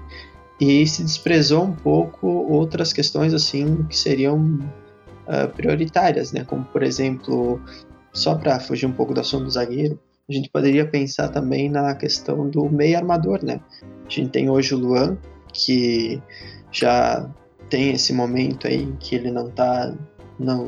[0.59, 6.43] E se desprezou um pouco outras questões assim que seriam uh, prioritárias, né?
[6.45, 7.59] Como por exemplo,
[8.13, 9.99] só para fugir um pouco do assunto do zagueiro,
[10.29, 13.59] a gente poderia pensar também na questão do meio armador, né?
[14.05, 15.17] A gente tem hoje o Luan,
[15.51, 16.21] que
[16.71, 17.29] já
[17.71, 19.95] tem esse momento aí que ele não tá
[20.37, 20.67] não,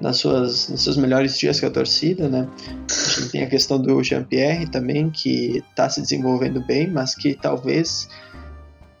[0.00, 2.48] nas suas, nos seus melhores dias com a torcida, né?
[2.90, 7.34] A gente tem a questão do Jean-Pierre também, que está se desenvolvendo bem, mas que
[7.34, 8.08] talvez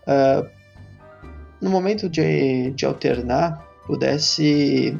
[0.06, 0.48] uh,
[1.60, 4.96] no momento de, de alternar pudesse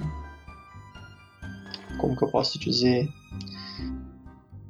[1.97, 3.09] como que eu posso dizer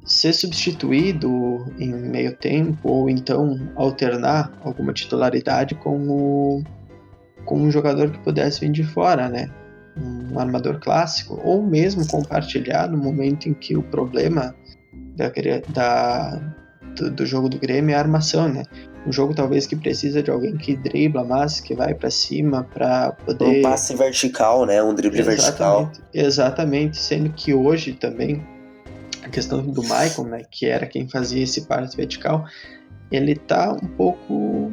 [0.05, 6.63] ser substituído em meio tempo ou então alternar alguma titularidade com, o,
[7.45, 9.49] com um jogador que pudesse vir de fora, né?
[9.97, 14.53] Um armador clássico, ou mesmo compartilhar no momento em que o problema
[15.15, 15.31] da,
[15.69, 16.41] da
[16.95, 18.63] do, do, jogo do Grêmio é a armação, né?
[19.07, 23.11] Um jogo talvez que precisa de alguém que dribla mais, que vai para cima para
[23.11, 23.59] poder.
[23.59, 24.81] Um passe vertical, né?
[24.81, 25.91] Um drible exatamente, vertical.
[26.13, 28.43] Exatamente, sendo que hoje também
[29.23, 32.45] a questão do Michael, né, que era quem fazia esse passe vertical,
[33.11, 34.71] ele tá um pouco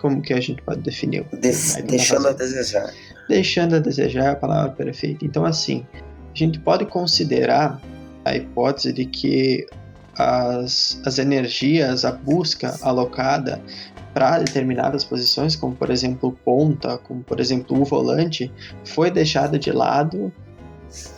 [0.00, 1.24] como que a gente pode definir?
[1.32, 1.38] De
[1.82, 2.92] deixando a desejar.
[3.28, 5.24] Deixando a desejar é a palavra perfeita.
[5.24, 5.86] Então assim,
[6.34, 7.80] a gente pode considerar
[8.24, 9.66] a hipótese de que
[10.16, 13.60] as, as energias, a busca alocada
[14.12, 18.52] para determinadas posições, como por exemplo ponta, como por exemplo o volante,
[18.84, 20.32] foi deixada de lado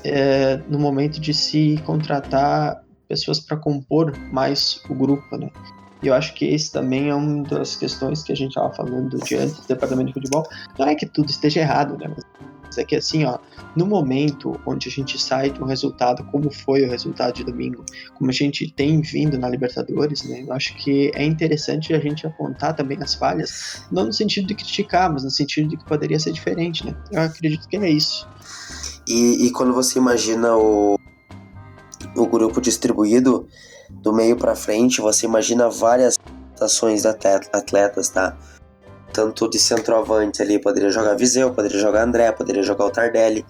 [0.04, 5.50] é, no momento de se contratar pessoas para compor mais o grupo, né?
[6.02, 9.16] E eu acho que esse também é uma das questões que a gente estava falando
[9.18, 10.44] de antes do departamento de futebol.
[10.78, 12.12] Não é que tudo esteja errado, né?
[12.72, 13.38] Mas é que assim, ó,
[13.76, 17.84] no momento onde a gente sai de um resultado, como foi o resultado de domingo,
[18.14, 20.42] como a gente tem vindo na Libertadores, né?
[20.46, 24.54] Eu acho que é interessante a gente apontar também as falhas, não no sentido de
[24.54, 26.96] criticar, mas no sentido de que poderia ser diferente, né?
[27.12, 28.26] Eu acredito que é isso.
[29.06, 30.98] E, e quando você imagina o,
[32.16, 33.46] o grupo distribuído
[34.00, 36.18] do meio para frente, você imagina várias
[36.60, 38.36] ações de atletas, tá?
[39.12, 43.44] Tanto de centroavante ali, poderia jogar Viseu, poderia jogar André, poderia jogar o Tardelli.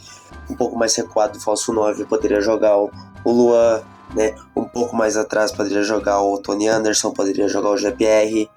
[0.51, 2.91] Um pouco mais recuado, falso 9, poderia jogar o,
[3.25, 3.83] o Luan,
[4.15, 4.35] né?
[4.57, 8.49] Um pouco mais atrás, poderia jogar o Tony Anderson, poderia jogar o GPR.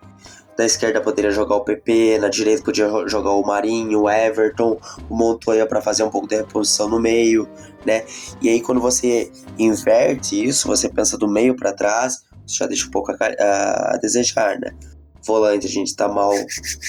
[0.58, 4.80] Da esquerda poderia jogar o PP, na direita podia jogar o Marinho, o Everton,
[5.10, 7.48] o Montoya para fazer um pouco de reposição no meio,
[7.86, 8.06] né?
[8.42, 9.30] E aí quando você
[9.60, 13.96] inverte isso, você pensa do meio para trás, você já deixa um pouco a, a,
[13.96, 14.74] a desejar, né?
[15.26, 16.32] Volante a gente tá mal,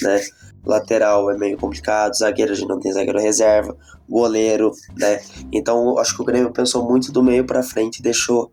[0.01, 0.21] né?
[0.65, 3.75] Lateral é meio complicado, zagueiro a gente não tem zagueiro reserva,
[4.07, 5.19] goleiro, né?
[5.51, 8.49] Então acho que o Grêmio pensou muito do meio para frente e deixou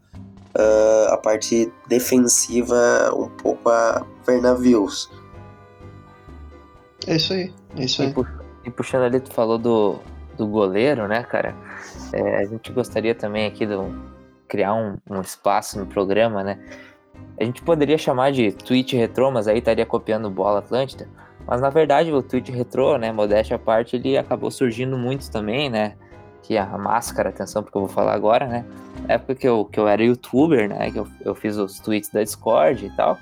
[0.56, 5.10] uh, a parte defensiva um pouco a ver navios.
[7.06, 8.14] É isso aí, é isso aí.
[8.64, 9.98] E, puxando ali, tu falou do,
[10.36, 11.54] do goleiro, né, cara?
[12.12, 13.74] É, a gente gostaria também aqui de
[14.48, 16.58] criar um, um, espaço no programa, né?
[17.38, 21.08] A gente poderia chamar de tweet retrô, mas aí estaria copiando bola Atlântida.
[21.46, 25.68] Mas na verdade o tweet retrô, né, modéstia à parte, ele acabou surgindo muito também,
[25.68, 25.94] né?
[26.44, 28.66] Que a máscara, atenção porque eu vou falar agora, né?
[29.08, 30.90] Na época que eu, que eu era youtuber, né?
[30.90, 33.18] Que eu, eu fiz os tweets da Discord e tal.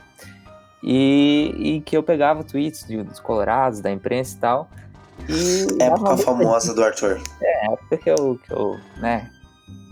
[0.82, 4.68] E, e que eu pegava tweets de, dos colorados, da imprensa e tal.
[5.28, 7.20] E época famosa do Arthur.
[7.40, 9.30] É, época que eu, que eu, né,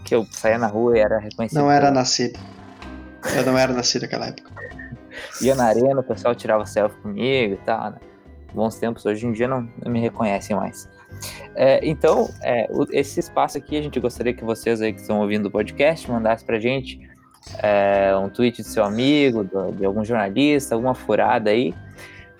[0.04, 1.60] que eu saía na rua e era reconhecido.
[1.60, 2.36] Não era nascido.
[3.36, 4.50] Eu não era nascido naquela época.
[5.40, 7.98] Ia na arena, o pessoal tirava selfie comigo e tal, né?
[8.52, 10.88] Bons tempos, hoje em dia não, não me reconhecem mais.
[11.54, 15.46] É, então, é, esse espaço aqui, a gente gostaria que vocês aí que estão ouvindo
[15.46, 17.00] o podcast mandassem pra gente
[17.62, 21.74] é, um tweet do seu amigo, do, de algum jornalista, alguma furada aí,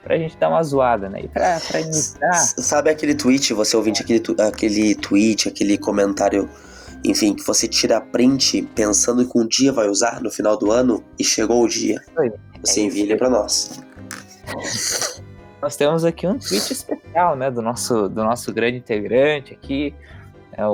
[0.02, 1.20] pra gente dar uma zoada, né?
[1.24, 2.32] E pra, pra iniciar.
[2.32, 6.48] Sabe aquele tweet, você ouvinte, aquele, aquele tweet, aquele comentário,
[7.04, 11.02] enfim, que você tira print pensando que um dia vai usar no final do ano
[11.18, 12.00] e chegou o dia.
[12.62, 13.80] Você é envia ele pra nós.
[15.62, 19.94] Nós temos aqui um tweet especial, né, do nosso, do nosso grande integrante aqui,
[20.52, 20.72] é o,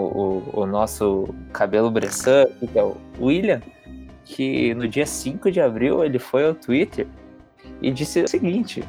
[0.55, 3.61] o, o nosso cabelo Bressan, que é o William
[4.27, 7.07] que no dia 5 de abril ele foi ao Twitter
[7.81, 8.85] e disse o seguinte: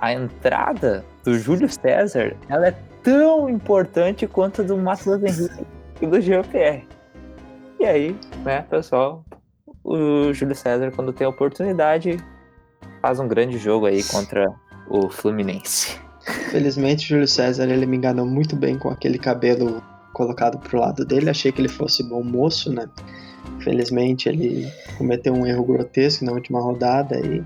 [0.00, 5.66] a entrada do Júlio César ela é tão importante quanto a do Matheus Henrique
[6.00, 6.84] e do GPR.
[7.78, 9.24] E aí, né, pessoal,
[9.84, 12.16] o Júlio César, quando tem oportunidade,
[13.02, 14.48] faz um grande jogo aí contra
[14.92, 15.96] o Fluminense.
[16.50, 19.82] Felizmente, o Júlio César ele me enganou muito bem com aquele cabelo
[20.12, 21.30] colocado pro lado dele.
[21.30, 22.86] Achei que ele fosse bom moço, né?
[23.58, 27.42] Infelizmente ele cometeu um erro grotesco na última rodada e.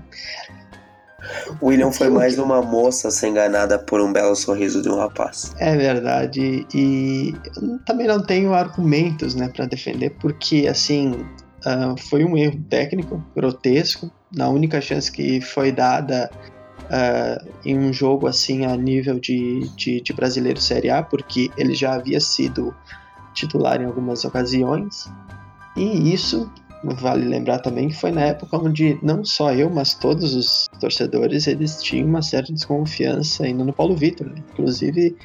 [1.61, 5.53] William foi mais uma moça ser enganada por um belo sorriso de um rapaz.
[5.57, 7.33] É verdade, e
[7.85, 11.25] também não tenho argumentos né, para defender, porque assim
[11.65, 14.11] uh, foi um erro técnico grotesco.
[14.31, 16.29] Na única chance que foi dada
[16.87, 21.73] uh, em um jogo assim a nível de, de, de brasileiro Série A, porque ele
[21.73, 22.75] já havia sido
[23.33, 25.09] titular em algumas ocasiões.
[25.75, 26.51] E isso
[26.83, 31.47] vale lembrar também que foi na época onde não só eu, mas todos os torcedores
[31.47, 34.27] eles tinham uma certa desconfiança ainda no Paulo Vitor.
[34.27, 34.43] Né?
[34.53, 35.15] Inclusive,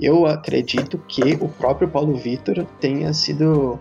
[0.00, 3.78] eu acredito que o próprio Paulo Vitor tenha sido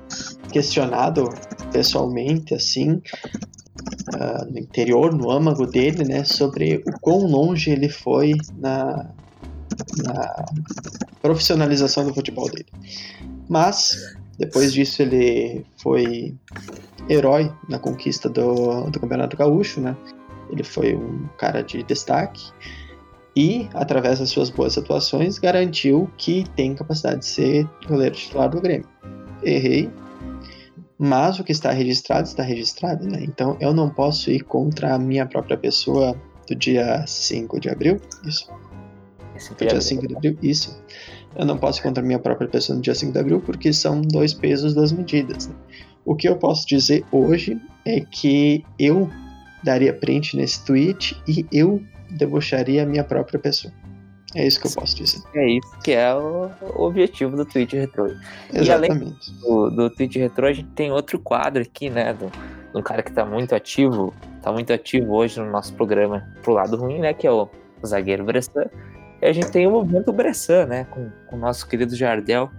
[0.52, 1.30] questionado
[1.72, 3.02] pessoalmente, assim,
[4.16, 9.10] uh, no interior, no âmago dele, né, sobre o quão longe ele foi na,
[10.04, 10.46] na
[11.22, 12.68] profissionalização do futebol dele.
[13.50, 13.98] Mas
[14.38, 16.36] depois disso, ele foi
[17.08, 19.96] herói na conquista do, do Campeonato Gaúcho, né?
[20.50, 22.52] Ele foi um cara de destaque
[23.36, 28.62] e, através das suas boas atuações, garantiu que tem capacidade de ser goleiro titular do
[28.62, 28.88] Grêmio.
[29.44, 29.90] Errei,
[30.98, 33.24] mas o que está registrado está registrado, né?
[33.24, 36.16] Então eu não posso ir contra a minha própria pessoa
[36.48, 38.48] do dia 5 de abril, isso.
[39.58, 40.84] Do dia 5 de abril, isso
[41.36, 43.74] eu não posso ir contra a minha própria pessoa no dia 5 de abril, porque
[43.74, 45.48] são dois pesos, duas medidas.
[45.48, 45.56] Né?
[46.06, 49.10] O que eu posso dizer hoje é que eu
[49.64, 51.82] daria print nesse tweet e eu
[52.12, 53.74] debocharia a minha própria pessoa.
[54.36, 55.22] É isso que eu posso dizer.
[55.36, 58.18] É isso que é o, objetivo do Twitch Retro.
[58.52, 58.68] Exatamente.
[58.68, 62.14] E além do, do Twitch Retro, a gente tem outro quadro aqui, né?
[62.14, 62.32] Do,
[62.74, 66.76] do cara que tá muito ativo, tá muito ativo hoje no nosso programa pro lado
[66.78, 67.14] ruim, né?
[67.14, 67.48] Que é o,
[67.82, 68.66] o zagueiro Bressan.
[69.22, 70.88] E a gente tem o movimento Bressan, né?
[70.90, 72.50] Com, com o nosso querido Jardel.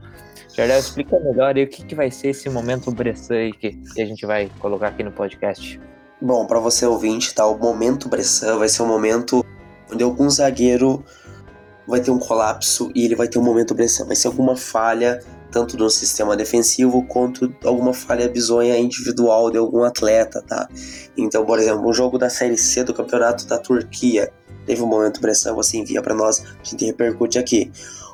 [0.54, 4.00] Jardel, explica melhor aí o que, que vai ser esse momento Bressan aí que, que
[4.00, 5.80] a gente vai colocar aqui no podcast.
[6.22, 7.44] Bom, para você ouvinte, tá?
[7.44, 9.44] O momento Bressan vai ser um momento
[9.92, 11.04] onde algum zagueiro
[11.86, 14.06] vai ter um colapso e ele vai ter um momento Bressan.
[14.06, 15.20] Vai ser alguma falha,
[15.50, 20.68] tanto no sistema defensivo quanto alguma falha bizonha individual de algum atleta, tá?
[21.16, 24.32] Então, por exemplo, um jogo da Série C do Campeonato da Turquia
[24.66, 27.70] teve um momento Bressan, você envia para nós, a gente repercute aqui.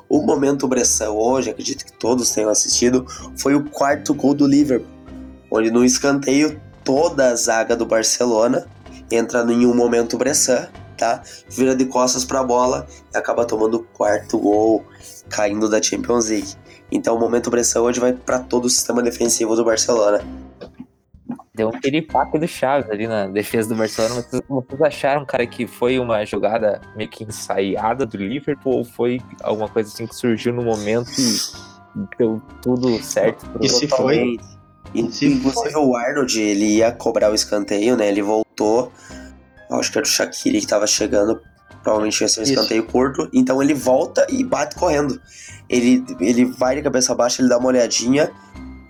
[0.09, 3.05] O momento Bressan hoje, acredito que todos tenham assistido,
[3.37, 4.87] foi o quarto gol do Liverpool,
[5.49, 8.67] onde no escanteio toda a zaga do Barcelona
[9.09, 10.67] entra em um momento Bressan,
[11.01, 11.23] tá?
[11.49, 14.85] Vira de costas para a bola e acaba tomando o quarto gol,
[15.29, 16.53] caindo da Champions League.
[16.91, 20.23] Então o momento Bressan hoje vai para todo o sistema defensivo do Barcelona.
[21.55, 24.21] Deu um piripaque do Chaves ali na defesa do Barcelona.
[24.21, 29.19] Vocês, vocês acharam, cara, que foi uma jogada meio que ensaiada do Liverpool ou foi
[29.41, 33.49] alguma coisa assim que surgiu no momento e deu tudo certo?
[33.59, 34.37] E se foi?
[34.93, 35.81] E, se inclusive foi?
[35.81, 38.07] o Arnold, ele ia cobrar o escanteio, né?
[38.07, 38.91] Ele voltou.
[39.79, 41.41] Acho que era o Shaqiri que tava chegando.
[41.83, 42.91] Provavelmente ia ser um escanteio Isso.
[42.91, 43.29] curto.
[43.33, 45.19] Então ele volta e bate correndo.
[45.69, 48.31] Ele, ele vai de cabeça baixa, ele dá uma olhadinha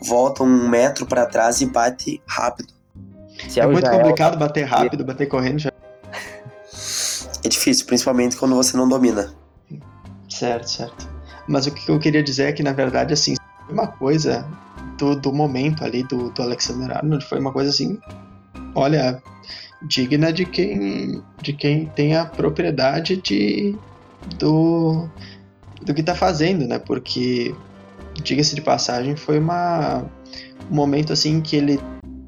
[0.02, 2.74] volta um metro para trás e bate rápido.
[3.56, 5.72] é muito complicado bater rápido, bater correndo já.
[7.44, 9.34] É difícil, principalmente quando você não domina.
[10.28, 11.10] Certo, certo.
[11.48, 13.36] Mas o que eu queria dizer é que, na verdade, assim,
[13.70, 14.48] uma coisa
[14.98, 18.00] do, do momento ali do, do Alexander Arnold foi uma coisa assim,
[18.76, 19.22] olha,
[19.82, 23.76] digna de quem, de quem tem a propriedade de,
[24.38, 25.10] do,
[25.82, 26.80] do que tá fazendo, né?
[26.80, 27.54] Porque
[28.24, 30.06] diga-se de passagem, foi uma,
[30.70, 31.80] um momento assim que ele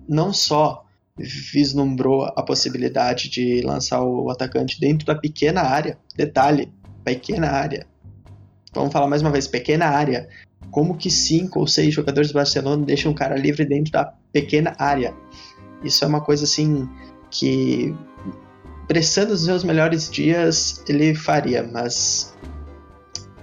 [0.07, 0.83] não só
[1.17, 6.71] vislumbrou a possibilidade de lançar o atacante dentro da pequena área, detalhe,
[7.03, 7.85] pequena área.
[8.73, 10.27] Vamos falar mais uma vez, pequena área.
[10.71, 14.75] Como que cinco ou seis jogadores do Barcelona deixam um cara livre dentro da pequena
[14.79, 15.13] área?
[15.83, 16.89] Isso é uma coisa assim
[17.33, 17.95] que
[18.87, 22.35] prestando os seus melhores dias ele faria, mas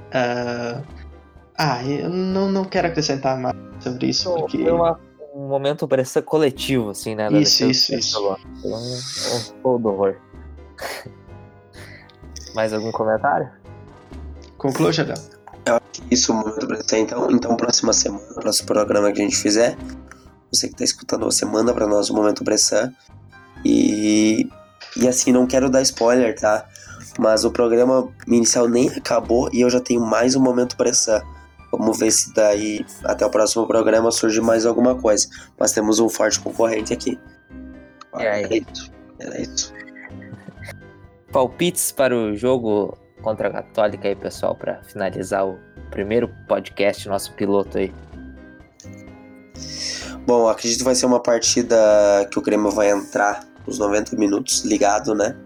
[0.09, 0.83] uh,
[1.59, 4.59] ah, eu não, não quero acrescentar mais sobre isso, porque...
[4.63, 4.99] Foi uma,
[5.35, 7.29] um momento parece coletivo, assim, né?
[7.33, 8.37] Isso, isso, isso.
[8.63, 10.17] Foi um, um horror.
[12.55, 13.51] mais algum comentário?
[14.57, 15.17] Conclua, Jadão.
[15.67, 17.31] Eu acho que isso é o momento pra então.
[17.31, 19.77] Então, próxima semana, próximo programa que a gente fizer,
[20.53, 22.93] você que tá escutando, você manda para nós o Momento Bressan.
[23.65, 24.49] E,
[24.97, 26.67] e assim, não quero dar spoiler, tá?
[27.19, 31.21] Mas o programa inicial nem acabou e eu já tenho mais um Momento Bressan.
[31.73, 35.29] Vamos ver se daí até o próximo programa surge mais alguma coisa.
[35.59, 37.19] Mas temos um forte concorrente aqui.
[38.17, 38.91] É, é isso.
[39.21, 39.73] É isso.
[41.33, 45.59] Palpites para o jogo contra a Católica aí, pessoal, para finalizar o
[45.91, 47.93] primeiro podcast, nosso piloto aí.
[50.27, 51.77] Bom, acredito que vai ser uma partida
[52.31, 55.37] que o Grêmio vai entrar os 90 minutos ligado, né?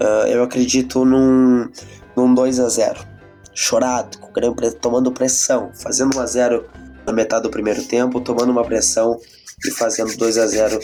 [0.00, 1.68] Uh, eu acredito num,
[2.16, 3.10] num 2 a 0
[3.52, 6.70] chorado, com o Grêmio tomando pressão, fazendo 1 a 0
[7.06, 9.20] na metade do primeiro tempo, tomando uma pressão
[9.64, 10.80] e fazendo 2 a 0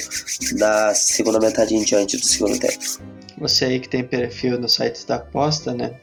[0.59, 2.85] da segunda metade em diante do segundo tempo.
[3.39, 5.95] Você aí que tem perfil no site da aposta, né?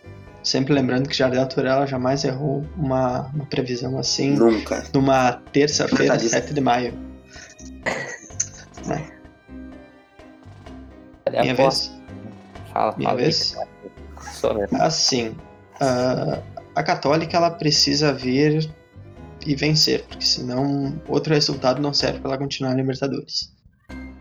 [0.44, 4.32] Sempre lembrando que Jardel Turella jamais errou uma, uma previsão assim.
[4.32, 4.84] Nunca.
[4.94, 6.94] Numa terça-feira, 7 de maio.
[11.42, 11.92] Minha vez?
[12.72, 13.56] Fala, Minha fala vez?
[14.80, 16.42] Assim, uh,
[16.76, 18.70] a Católica ela precisa vir
[19.46, 23.52] e vencer, porque senão outro resultado não serve para ela continuar na Libertadores.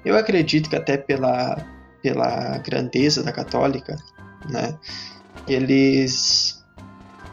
[0.05, 1.65] Eu acredito que até pela,
[2.03, 3.97] pela grandeza da Católica,
[4.51, 4.77] né,
[5.47, 6.63] eles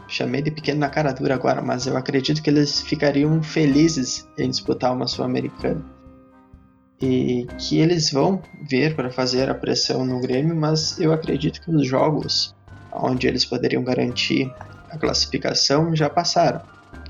[0.06, 4.50] chamei de pequeno na cara dura agora, mas eu acredito que eles ficariam felizes em
[4.50, 5.84] disputar uma Sul-Americana.
[7.00, 11.70] E que eles vão ver para fazer a pressão no Grêmio, mas eu acredito que
[11.70, 12.54] os jogos
[12.92, 14.52] onde eles poderiam garantir
[14.90, 16.60] a classificação já passaram,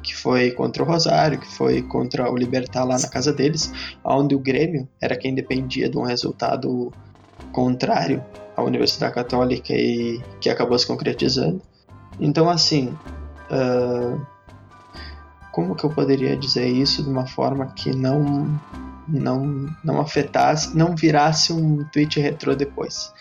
[0.03, 3.72] que foi contra o Rosário, que foi contra o Libertar lá na casa deles,
[4.05, 6.93] onde o Grêmio era quem dependia de um resultado
[7.53, 8.22] contrário
[8.57, 11.61] à Universidade Católica e que acabou se concretizando.
[12.18, 12.95] Então, assim,
[13.51, 14.20] uh,
[15.53, 18.61] como que eu poderia dizer isso de uma forma que não
[19.11, 23.12] não não afetasse, não virasse um tweet retrô depois?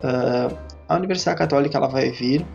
[0.00, 0.56] Uh,
[0.88, 2.46] a Universidade Católica ela vai vir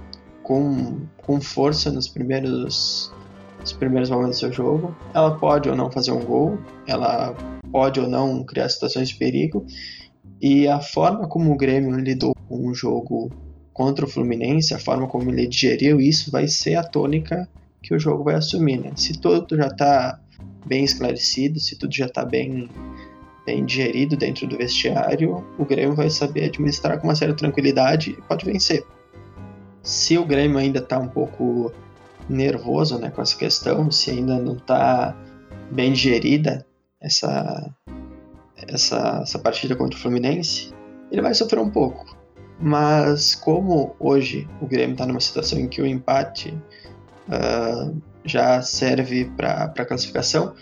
[0.41, 3.11] com, com força nos primeiros,
[3.59, 4.95] nos primeiros momentos do jogo.
[5.13, 6.57] Ela pode ou não fazer um gol,
[6.87, 7.35] ela
[7.71, 9.65] pode ou não criar situações de perigo.
[10.41, 13.31] E a forma como o Grêmio lidou com o jogo
[13.71, 17.47] contra o Fluminense, a forma como ele digeriu isso, vai ser a tônica
[17.81, 18.77] que o jogo vai assumir.
[18.77, 18.91] Né?
[18.95, 20.19] Se tudo já está
[20.65, 22.69] bem esclarecido, se tudo já está bem,
[23.45, 28.21] bem digerido dentro do vestiário, o Grêmio vai saber administrar com uma certa tranquilidade e
[28.23, 28.85] pode vencer.
[29.81, 31.71] Se o Grêmio ainda está um pouco
[32.29, 35.15] nervoso né, com essa questão, se ainda não está
[35.71, 36.65] bem digerida
[37.01, 37.69] essa,
[38.57, 40.73] essa, essa partida contra o Fluminense,
[41.11, 42.17] ele vai sofrer um pouco.
[42.59, 46.57] Mas como hoje o Grêmio está numa situação em que o empate
[47.27, 50.53] uh, já serve para classificação,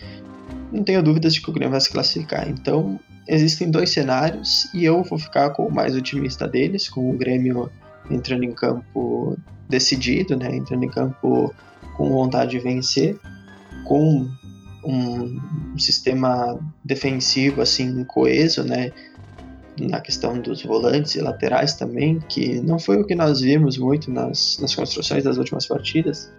[0.72, 2.48] não tenho dúvidas de que o Grêmio vai se classificar.
[2.48, 2.98] Então
[3.28, 7.70] existem dois cenários e eu vou ficar com o mais otimista deles, com o Grêmio
[8.10, 9.36] entrando em campo
[9.68, 11.54] decidido, né, entrando em campo
[11.96, 13.18] com vontade de vencer,
[13.84, 14.28] com
[14.84, 15.40] um,
[15.72, 18.90] um sistema defensivo assim coeso, né,
[19.80, 24.10] na questão dos volantes e laterais também, que não foi o que nós vimos muito
[24.10, 26.30] nas, nas construções das últimas partidas,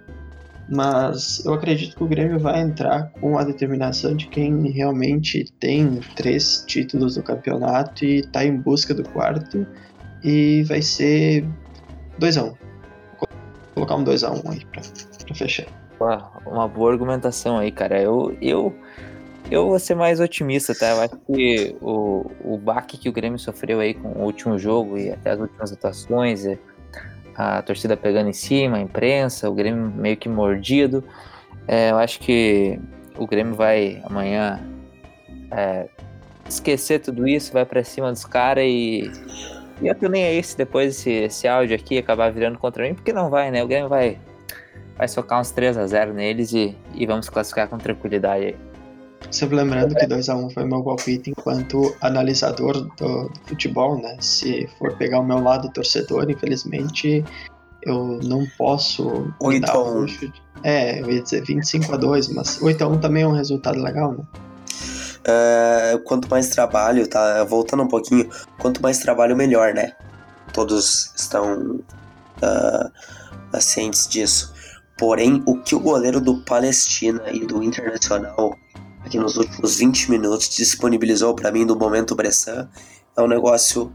[0.69, 5.99] mas eu acredito que o Grêmio vai entrar com a determinação de quem realmente tem
[6.15, 9.67] três títulos do campeonato e está em busca do quarto,
[10.23, 11.45] e vai ser
[12.19, 12.43] 2x1.
[12.43, 12.55] Um.
[13.19, 13.27] Vou
[13.75, 15.67] colocar um 2x1 um aí para fechar.
[16.45, 18.01] Uma boa argumentação aí, cara.
[18.01, 18.75] Eu, eu
[19.51, 20.91] eu vou ser mais otimista, tá?
[20.91, 24.97] Eu acho que o, o baque que o Grêmio sofreu aí com o último jogo
[24.97, 26.57] e até as últimas atuações, é
[27.35, 31.03] a torcida pegando em cima, a imprensa, o Grêmio meio que mordido.
[31.67, 32.79] É, eu acho que
[33.17, 34.59] o Grêmio vai amanhã
[35.51, 35.87] é,
[36.47, 39.11] esquecer tudo isso, vai para cima dos caras e.
[39.81, 43.11] E eu nem aí se depois esse, esse áudio aqui acabar virando contra mim, porque
[43.11, 43.63] não vai, né?
[43.63, 44.19] O Grêmio vai,
[44.95, 48.55] vai socar uns 3 a 0 neles e, e vamos classificar com tranquilidade aí.
[49.31, 54.17] Sempre lembrando que 2x1 um foi meu palpite enquanto analisador do, do, futebol, né?
[54.19, 57.23] Se for pegar o meu lado torcedor, infelizmente
[57.81, 59.33] eu não posso.
[59.41, 60.31] 8x1.
[60.63, 64.23] É, eu ia dizer 25x2, mas 8x1 também é um resultado legal, né?
[65.23, 67.43] Uh, quanto mais trabalho, tá?
[67.45, 69.93] Voltando um pouquinho, quanto mais trabalho, melhor, né?
[70.51, 71.79] Todos estão
[72.41, 74.53] uh, cientes disso.
[74.97, 78.55] Porém, o que o goleiro do Palestina e do Internacional
[79.17, 82.67] nos últimos 20 minutos disponibilizou para mim do Momento Bressan
[83.15, 83.91] é um negócio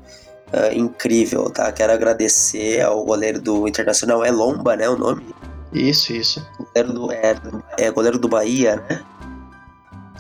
[0.53, 1.71] uh, incrível, tá?
[1.73, 5.25] Quero agradecer ao goleiro do Internacional, é Lomba, né, o nome?
[5.73, 6.47] Isso, isso.
[6.59, 7.35] Goleiro do, é,
[7.79, 9.03] é goleiro do Bahia, né?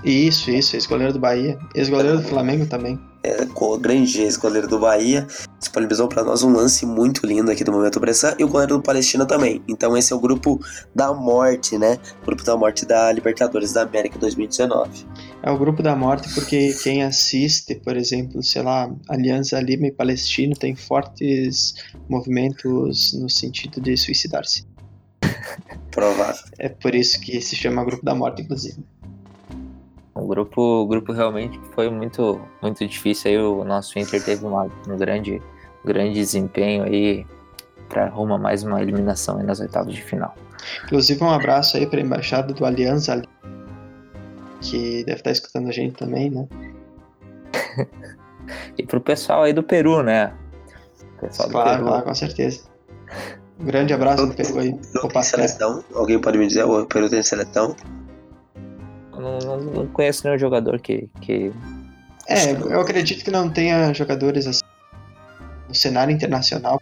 [0.04, 1.58] Isso, isso, ex-goleiro do Bahia.
[1.74, 3.46] Ex-goleiro do Flamengo também é,
[3.80, 5.26] grande ex-goleiro do Bahia,
[5.58, 8.82] disponibilizou para nós um lance muito lindo aqui do Momento Bressan e o goleiro do
[8.82, 9.62] Palestina também.
[9.68, 10.60] Então esse é o grupo
[10.94, 11.98] da morte, né?
[12.22, 15.06] O grupo da morte da Libertadores da América 2019.
[15.42, 19.92] É o grupo da morte porque quem assiste, por exemplo, sei lá, Aliança Lima e
[19.92, 21.74] Palestino tem fortes
[22.08, 24.66] movimentos no sentido de suicidar-se.
[25.90, 26.42] Provável.
[26.58, 28.84] É por isso que se chama grupo da morte, inclusive.
[30.18, 33.30] O grupo, o grupo realmente foi muito, muito difícil.
[33.30, 35.40] Aí o nosso Inter teve uma, um grande,
[35.84, 37.24] grande desempenho aí
[37.88, 40.34] para rumo mais uma eliminação nas oitavas de final.
[40.84, 43.22] Inclusive um abraço aí para a embaixada do Aliança
[44.60, 46.48] que deve estar escutando a gente também, né?
[48.76, 50.32] e pro pessoal aí do Peru, né?
[51.20, 51.84] Pessoal claro, Peru.
[51.86, 52.62] claro, com certeza.
[53.60, 54.80] Um grande abraço do Peru aí.
[55.02, 55.84] Opa, seleção?
[55.94, 56.64] Alguém pode me dizer?
[56.64, 57.76] O Peru tem seleção?
[59.18, 61.52] Não, não, não conheço nenhum jogador que, que.
[62.26, 64.62] É, eu acredito que não tenha jogadores assim
[65.66, 66.80] no cenário internacional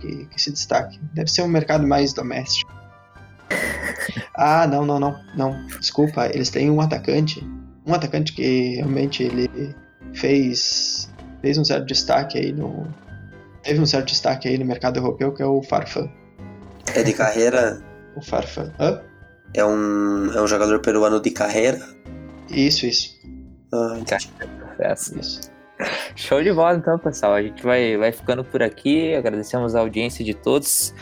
[0.00, 0.98] que, que se destaque.
[1.12, 2.72] Deve ser um mercado mais doméstico.
[4.34, 5.66] ah, não, não, não, não.
[5.78, 7.46] Desculpa, eles têm um atacante.
[7.86, 9.74] Um atacante que realmente ele
[10.14, 11.10] fez,
[11.40, 12.86] fez um certo destaque aí no.
[13.62, 16.10] Teve um certo destaque aí no mercado europeu, que é o Farfan.
[16.94, 17.82] É de carreira?
[18.14, 18.72] O Farfan.
[18.78, 19.00] Hã?
[19.54, 21.80] É um, é um jogador peruano de carreira?
[22.50, 23.16] Isso, isso.
[23.72, 23.98] Ah,
[24.80, 25.18] é assim.
[25.18, 25.40] isso.
[26.14, 27.34] Show de bola então, pessoal.
[27.34, 29.14] A gente vai, vai ficando por aqui.
[29.14, 30.94] Agradecemos a audiência de todos.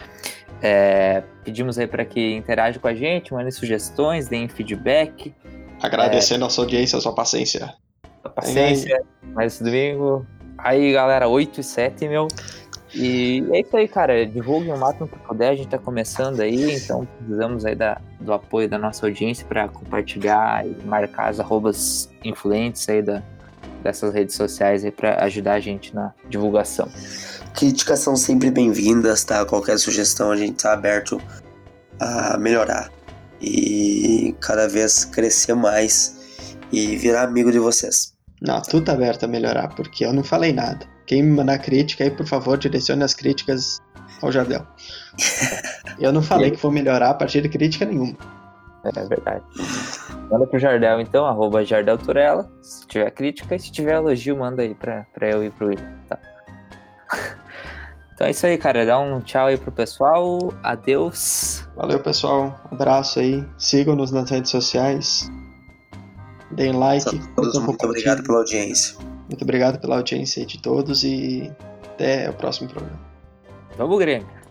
[0.60, 5.34] É, pedimos aí para que interajam com a gente, mandem sugestões, deem feedback.
[5.82, 7.74] Agradecendo é, a sua audiência, a sua paciência.
[8.22, 9.02] A paciência.
[9.34, 10.26] Mais domingo.
[10.56, 12.28] Aí, galera, 8 e 7, meu.
[12.94, 14.26] E é isso aí, cara.
[14.26, 15.50] Divulguem o máximo que puder.
[15.50, 19.68] A gente tá começando aí, então precisamos aí da, do apoio da nossa audiência para
[19.68, 23.22] compartilhar e marcar as arrobas influentes aí da,
[23.82, 26.88] dessas redes sociais aí para ajudar a gente na divulgação.
[27.54, 29.44] críticas são sempre bem-vindas, tá?
[29.44, 31.20] Qualquer sugestão a gente tá aberto
[32.00, 32.90] a melhorar
[33.40, 38.14] e cada vez crescer mais e virar amigo de vocês.
[38.40, 40.86] Não, tu tá aberto a melhorar, porque eu não falei nada.
[41.12, 43.82] Quem me mandar crítica aí, por favor, direcione as críticas
[44.22, 44.66] ao Jardel.
[46.00, 48.16] eu não falei que vou melhorar a partir de crítica nenhuma.
[48.82, 49.44] É verdade.
[50.30, 52.50] Manda pro Jardel, então, arroba Jardel Turella.
[52.62, 55.98] Se tiver crítica e se tiver elogio, manda aí pra, pra eu e pro William,
[56.08, 56.18] tá?
[58.14, 58.86] Então é isso aí, cara.
[58.86, 60.54] Dá um tchau aí pro pessoal.
[60.62, 61.66] Adeus.
[61.76, 62.58] Valeu, pessoal.
[62.70, 63.44] Abraço aí.
[63.58, 65.30] Sigam-nos nas redes sociais.
[66.52, 67.18] Deem like.
[67.34, 68.96] Todos, muito obrigado pela audiência.
[69.28, 71.52] Muito obrigado pela audiência de todos e
[71.84, 73.00] até o próximo programa.
[73.76, 74.41] Vamos, Grêmio.